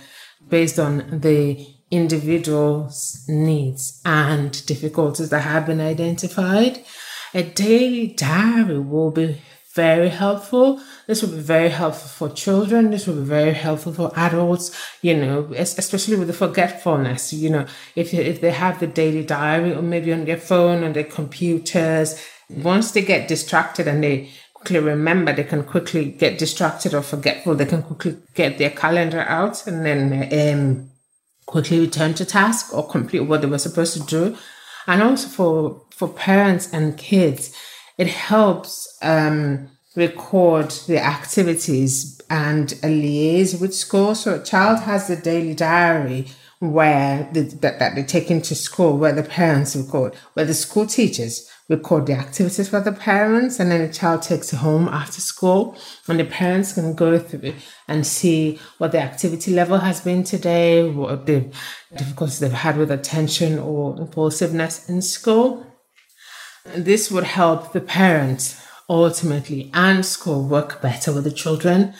based 0.48 0.78
on 0.80 1.20
the 1.20 1.71
individual's 1.92 3.24
needs 3.28 4.00
and 4.04 4.66
difficulties 4.66 5.30
that 5.30 5.42
have 5.42 5.66
been 5.66 5.80
identified 5.80 6.84
a 7.34 7.42
daily 7.42 8.08
diary 8.08 8.78
will 8.78 9.10
be 9.10 9.40
very 9.74 10.10
helpful. 10.10 10.80
This 11.06 11.22
will 11.22 11.30
be 11.30 11.40
very 11.40 11.70
helpful 11.70 12.28
for 12.28 12.34
children. 12.34 12.90
This 12.90 13.06
will 13.06 13.14
be 13.14 13.22
very 13.22 13.54
helpful 13.54 13.94
for 13.94 14.12
adults, 14.16 14.76
you 15.00 15.16
know, 15.16 15.50
especially 15.56 16.16
with 16.16 16.28
the 16.28 16.34
forgetfulness, 16.34 17.32
you 17.32 17.48
know, 17.48 17.66
if, 17.96 18.12
if 18.12 18.42
they 18.42 18.50
have 18.50 18.80
the 18.80 18.86
daily 18.86 19.24
diary 19.24 19.72
or 19.72 19.80
maybe 19.80 20.12
on 20.12 20.26
their 20.26 20.36
phone, 20.36 20.84
on 20.84 20.92
their 20.92 21.04
computers, 21.04 22.22
once 22.50 22.92
they 22.92 23.00
get 23.00 23.28
distracted 23.28 23.88
and 23.88 24.04
they 24.04 24.30
quickly 24.52 24.78
remember, 24.78 25.32
they 25.32 25.44
can 25.44 25.64
quickly 25.64 26.04
get 26.04 26.38
distracted 26.38 26.92
or 26.92 27.00
forgetful. 27.00 27.54
They 27.54 27.64
can 27.64 27.82
quickly 27.82 28.18
get 28.34 28.58
their 28.58 28.70
calendar 28.70 29.20
out 29.20 29.66
and 29.66 29.86
then 29.86 30.58
um, 30.58 30.91
quickly 31.46 31.80
return 31.80 32.14
to 32.14 32.24
task 32.24 32.74
or 32.74 32.86
complete 32.86 33.20
what 33.20 33.40
they 33.40 33.46
were 33.46 33.58
supposed 33.58 33.94
to 33.94 34.02
do. 34.02 34.36
And 34.86 35.02
also 35.02 35.28
for, 35.28 35.82
for 35.90 36.08
parents 36.08 36.72
and 36.72 36.96
kids, 36.96 37.54
it 37.98 38.08
helps 38.08 38.98
um, 39.02 39.68
record 39.94 40.70
the 40.86 40.98
activities 40.98 42.20
and 42.30 42.68
liaise 42.82 43.60
with 43.60 43.74
school. 43.74 44.14
So 44.14 44.40
a 44.40 44.44
child 44.44 44.80
has 44.80 45.08
the 45.08 45.16
daily 45.16 45.54
diary 45.54 46.26
where 46.58 47.28
the, 47.32 47.42
that, 47.42 47.78
that 47.80 47.94
they 47.94 48.02
take 48.04 48.30
into 48.30 48.54
school, 48.54 48.96
where 48.96 49.12
the 49.12 49.22
parents 49.22 49.76
record, 49.76 50.14
where 50.34 50.46
the 50.46 50.54
school 50.54 50.86
teachers 50.86 51.50
record 51.72 52.06
the 52.06 52.12
activities 52.12 52.68
for 52.68 52.80
the 52.80 52.92
parents, 52.92 53.58
and 53.58 53.70
then 53.70 53.86
the 53.86 53.92
child 53.92 54.22
takes 54.22 54.50
home 54.50 54.86
after 54.88 55.20
school, 55.20 55.76
and 56.06 56.20
the 56.20 56.24
parents 56.24 56.72
can 56.72 56.94
go 56.94 57.18
through 57.18 57.54
and 57.88 58.06
see 58.06 58.60
what 58.78 58.92
the 58.92 59.00
activity 59.00 59.52
level 59.52 59.78
has 59.78 60.00
been 60.00 60.22
today, 60.22 60.88
what 60.88 61.26
the 61.26 61.50
difficulties 61.96 62.38
they've 62.38 62.52
had 62.52 62.76
with 62.76 62.90
attention 62.90 63.58
or 63.58 63.98
impulsiveness 63.98 64.88
in 64.88 65.02
school. 65.02 65.66
This 66.76 67.10
would 67.10 67.24
help 67.24 67.72
the 67.72 67.80
parents 67.80 68.62
ultimately 68.88 69.70
and 69.74 70.04
school 70.04 70.46
work 70.46 70.80
better 70.82 71.12
with 71.12 71.24
the 71.24 71.30
children 71.30 71.94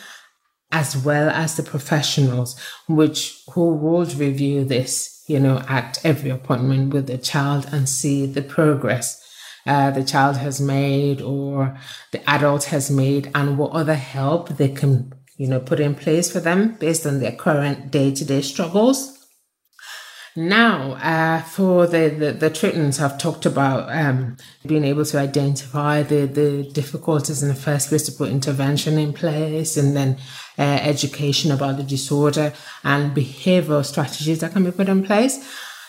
as 0.71 0.97
well 0.97 1.29
as 1.29 1.55
the 1.55 1.63
professionals 1.63 2.59
which 2.87 3.43
who 3.53 3.73
would 3.73 4.13
review 4.15 4.65
this 4.65 5.23
you 5.27 5.39
know 5.39 5.59
at 5.69 5.99
every 6.03 6.29
appointment 6.29 6.93
with 6.93 7.07
the 7.07 7.17
child 7.17 7.67
and 7.71 7.87
see 7.87 8.25
the 8.25 8.41
progress 8.41 9.22
uh, 9.65 9.91
the 9.91 10.03
child 10.03 10.37
has 10.37 10.59
made 10.59 11.21
or 11.21 11.77
the 12.11 12.29
adult 12.29 12.65
has 12.65 12.91
made 12.91 13.31
and 13.33 13.57
what 13.57 13.71
other 13.71 13.95
help 13.95 14.49
they 14.49 14.69
can 14.69 15.13
you 15.37 15.47
know 15.47 15.59
put 15.59 15.79
in 15.79 15.95
place 15.95 16.31
for 16.31 16.39
them 16.39 16.75
based 16.75 17.05
on 17.05 17.19
their 17.19 17.31
current 17.31 17.91
day-to-day 17.91 18.41
struggles 18.41 19.23
now, 20.35 20.93
uh, 20.93 21.43
for 21.43 21.85
the, 21.85 22.09
the, 22.09 22.31
the 22.31 22.49
treatments, 22.49 22.99
I've 22.99 23.19
talked 23.19 23.45
about 23.45 23.95
um, 23.95 24.37
being 24.65 24.83
able 24.83 25.05
to 25.05 25.19
identify 25.19 26.01
the, 26.01 26.25
the 26.25 26.63
difficulties 26.71 27.43
in 27.43 27.49
the 27.49 27.55
first 27.55 27.89
place 27.89 28.03
to 28.07 28.11
put 28.11 28.31
intervention 28.31 28.97
in 28.97 29.13
place 29.13 29.77
and 29.77 29.95
then 29.95 30.17
uh, 30.57 30.79
education 30.81 31.51
about 31.51 31.77
the 31.77 31.83
disorder 31.83 32.51
and 32.83 33.15
behavioral 33.15 33.85
strategies 33.85 34.39
that 34.39 34.53
can 34.53 34.63
be 34.63 34.71
put 34.71 34.89
in 34.89 35.05
place. 35.05 35.37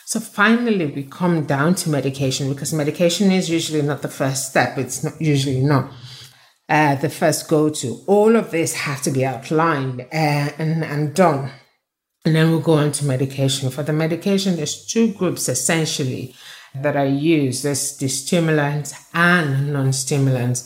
So 0.06 0.20
finally, 0.20 0.86
we 0.86 1.04
come 1.04 1.44
down 1.44 1.74
to 1.76 1.90
medication 1.90 2.52
because 2.52 2.72
medication 2.72 3.30
is 3.30 3.48
usually 3.50 3.82
not 3.82 4.02
the 4.02 4.08
first 4.08 4.50
step. 4.50 4.78
It's 4.78 5.02
not 5.02 5.20
usually 5.20 5.60
not 5.60 5.90
uh, 6.68 6.94
the 6.96 7.10
first 7.10 7.48
go 7.48 7.70
to. 7.70 8.00
All 8.06 8.36
of 8.36 8.50
this 8.50 8.74
has 8.74 9.00
to 9.02 9.10
be 9.10 9.24
outlined 9.24 10.02
uh, 10.02 10.50
and, 10.58 10.84
and 10.84 11.14
done 11.14 11.50
and 12.24 12.34
then 12.34 12.50
we'll 12.50 12.60
go 12.60 12.74
on 12.74 12.92
to 12.92 13.04
medication. 13.04 13.70
For 13.70 13.82
the 13.82 13.92
medication, 13.92 14.56
there's 14.56 14.86
two 14.86 15.12
groups 15.12 15.48
essentially 15.48 16.34
that 16.74 16.96
I 16.96 17.04
use. 17.04 17.62
There's 17.62 17.98
the 17.98 18.08
stimulants 18.08 18.94
and 19.12 19.72
non-stimulants. 19.72 20.64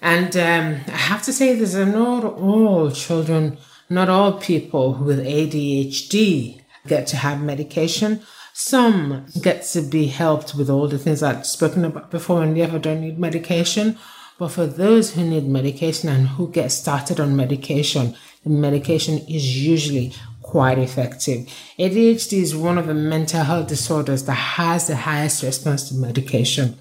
And 0.00 0.34
um, 0.36 0.80
I 0.86 0.96
have 0.96 1.22
to 1.24 1.32
say, 1.32 1.54
there's 1.54 1.74
not 1.74 2.24
all 2.24 2.90
children, 2.90 3.58
not 3.90 4.08
all 4.08 4.32
people 4.32 4.94
with 4.94 5.24
ADHD 5.24 6.62
get 6.86 7.06
to 7.08 7.16
have 7.16 7.42
medication. 7.42 8.22
Some 8.56 9.26
get 9.42 9.64
to 9.72 9.82
be 9.82 10.06
helped 10.06 10.54
with 10.54 10.70
all 10.70 10.86
the 10.86 10.96
things 10.96 11.24
I've 11.24 11.44
spoken 11.44 11.84
about 11.84 12.12
before 12.12 12.40
and 12.40 12.56
they 12.56 12.64
don't 12.78 13.00
need 13.00 13.18
medication. 13.18 13.98
But 14.38 14.52
for 14.52 14.64
those 14.64 15.14
who 15.14 15.24
need 15.24 15.48
medication 15.48 16.08
and 16.08 16.28
who 16.28 16.48
get 16.52 16.70
started 16.70 17.18
on 17.18 17.34
medication, 17.34 18.14
the 18.44 18.50
medication 18.50 19.18
is 19.26 19.66
usually 19.66 20.14
quite 20.42 20.78
effective. 20.78 21.48
ADHD 21.80 22.34
is 22.34 22.54
one 22.54 22.78
of 22.78 22.86
the 22.86 22.94
mental 22.94 23.42
health 23.42 23.66
disorders 23.66 24.22
that 24.26 24.34
has 24.34 24.86
the 24.86 24.94
highest 24.94 25.42
response 25.42 25.88
to 25.88 25.96
medication. 25.96 26.78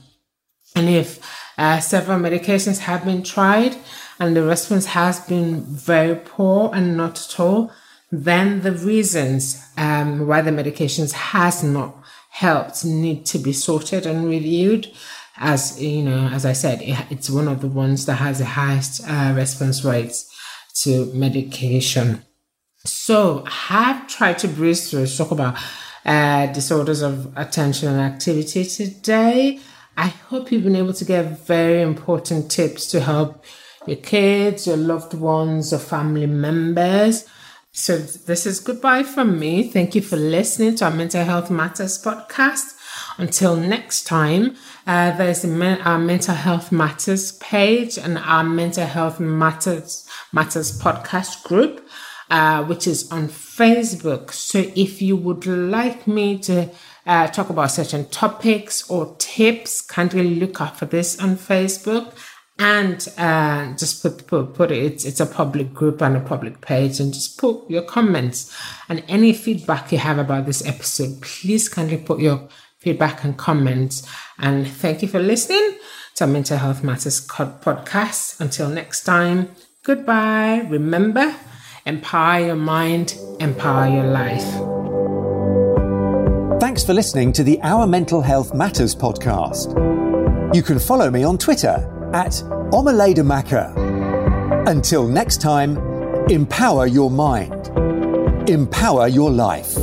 And 0.76 0.88
if 0.88 1.28
uh, 1.58 1.80
several 1.80 2.20
medications 2.20 2.78
have 2.80 3.04
been 3.04 3.24
tried 3.24 3.76
and 4.20 4.36
the 4.36 4.44
response 4.44 4.86
has 4.86 5.22
been 5.22 5.64
very 5.64 6.18
poor 6.18 6.70
and 6.72 6.96
not 6.96 7.20
at 7.20 7.40
all, 7.40 7.72
then 8.16 8.62
the 8.62 8.72
reasons 8.72 9.60
um, 9.76 10.28
why 10.28 10.40
the 10.42 10.52
medications 10.52 11.14
has 11.14 11.64
not 11.64 11.96
helped 12.30 12.86
need 12.86 13.26
to 13.26 13.40
be 13.40 13.52
sorted 13.52 14.06
and 14.06 14.30
reviewed. 14.30 14.88
As 15.38 15.82
you 15.82 16.04
know, 16.04 16.28
as 16.28 16.46
I 16.46 16.54
said, 16.54 16.84
it, 16.84 16.96
it's 17.10 17.28
one 17.32 17.48
of 17.48 17.62
the 17.62 17.68
ones 17.68 18.06
that 18.06 18.18
has 18.18 18.38
the 18.38 18.46
highest 18.46 19.02
uh, 19.10 19.34
response 19.36 19.84
rates 19.84 20.32
to 20.84 21.12
medication. 21.14 22.24
So 22.86 23.46
I 23.48 23.50
have 23.50 24.08
tried 24.08 24.38
to 24.40 24.48
breeze 24.48 24.92
through, 24.92 25.08
talk 25.08 25.32
about 25.32 25.58
uh, 26.06 26.48
disorders 26.54 27.02
of 27.02 27.36
attention 27.36 27.90
and 27.90 28.00
activity 28.00 28.64
today. 28.64 29.60
I 29.98 30.08
hope 30.08 30.52
you've 30.52 30.64
been 30.64 30.76
able 30.76 30.94
to 30.94 31.06
get 31.06 31.48
very 31.48 31.82
important 31.82 32.52
tips 32.52 32.86
to 32.92 33.00
help 33.00 33.44
your 33.88 33.98
kids, 33.98 34.68
your 34.68 34.78
loved 34.78 35.16
ones, 35.16 35.74
or 35.74 35.80
family 35.80 36.28
members. 36.28 37.28
So 37.76 37.98
this 37.98 38.46
is 38.46 38.60
goodbye 38.60 39.04
from 39.04 39.40
me. 39.40 39.64
Thank 39.64 39.96
you 39.96 40.02
for 40.02 40.16
listening 40.16 40.76
to 40.76 40.86
our 40.86 40.92
Mental 40.92 41.24
Health 41.24 41.50
Matters 41.50 42.02
podcast. 42.02 42.76
Until 43.18 43.56
next 43.56 44.04
time, 44.04 44.56
uh, 44.86 45.18
there's 45.18 45.44
our 45.44 45.98
Mental 45.98 46.36
Health 46.36 46.72
Matters 46.72 47.32
page 47.34 47.98
and 47.98 48.20
our 48.20 48.44
Mental 48.44 48.86
Health 48.86 49.20
Matters 49.20 50.08
Matters 50.32 50.80
podcast 50.80 51.44
group 51.44 51.84
uh, 52.30 52.64
which 52.64 52.88
is 52.88 53.12
on 53.12 53.28
Facebook. 53.28 54.32
So 54.32 54.60
if 54.76 55.02
you 55.02 55.16
would 55.16 55.46
like 55.46 56.08
me 56.08 56.38
to 56.40 56.70
uh, 57.06 57.28
talk 57.28 57.50
about 57.50 57.72
certain 57.72 58.06
topics 58.10 58.90
or 58.90 59.16
tips, 59.20 59.82
kindly 59.82 60.36
look 60.36 60.62
up 60.62 60.78
for 60.78 60.86
this 60.86 61.20
on 61.20 61.38
Facebook 61.38 62.14
and 62.60 63.08
uh, 63.18 63.76
just 63.76 64.02
put, 64.02 64.28
put, 64.28 64.54
put 64.54 64.72
it, 64.72 64.84
it's, 64.84 65.06
it's 65.06 65.20
a 65.20 65.26
public 65.26 65.74
group 65.74 66.02
and 66.02 66.16
a 66.16 66.20
public 66.20 66.62
page 66.62 67.00
and 67.00 67.14
just 67.14 67.40
put 67.40 67.70
your 67.70 67.82
comments 67.82 68.56
and 68.90 69.04
any 69.08 69.34
feedback 69.34 69.92
you 69.92 69.98
have 69.98 70.20
about 70.20 70.46
this 70.46 70.66
episode. 70.66 71.22
Please 71.22 71.68
kindly 71.68 71.98
put 71.98 72.20
your 72.20 72.48
feedback 72.78 73.24
and 73.24 73.38
comments. 73.38 74.08
And 74.38 74.68
thank 74.68 75.02
you 75.02 75.08
for 75.08 75.20
listening 75.20 75.78
to 76.16 76.28
Mental 76.28 76.58
Health 76.58 76.84
Matters 76.84 77.28
podcast. 77.28 78.40
Until 78.40 78.70
next 78.70 79.04
time, 79.04 79.50
goodbye. 79.84 80.68
Remember, 80.70 81.36
Empower 81.86 82.40
your 82.40 82.56
mind, 82.56 83.18
empower 83.42 83.90
your 83.90 84.06
life. 84.06 84.42
Thanks 86.62 86.86
for 86.86 86.94
listening 86.94 87.34
to 87.34 87.44
the 87.44 87.60
Our 87.62 87.86
Mental 87.86 88.22
Health 88.22 88.54
Matters 88.54 88.96
podcast. 88.96 89.76
You 90.56 90.64
can 90.64 90.80
follow 90.80 91.12
me 91.12 91.26
on 91.26 91.38
Twitter 91.38 91.90
at 92.14 92.32
Omaledamaka. 92.72 93.74
Until 94.68 95.08
next 95.08 95.42
time, 95.42 95.78
empower 96.30 96.88
your 96.88 97.12
mind, 97.12 97.68
empower 98.50 99.08
your 99.08 99.32
life. 99.32 99.76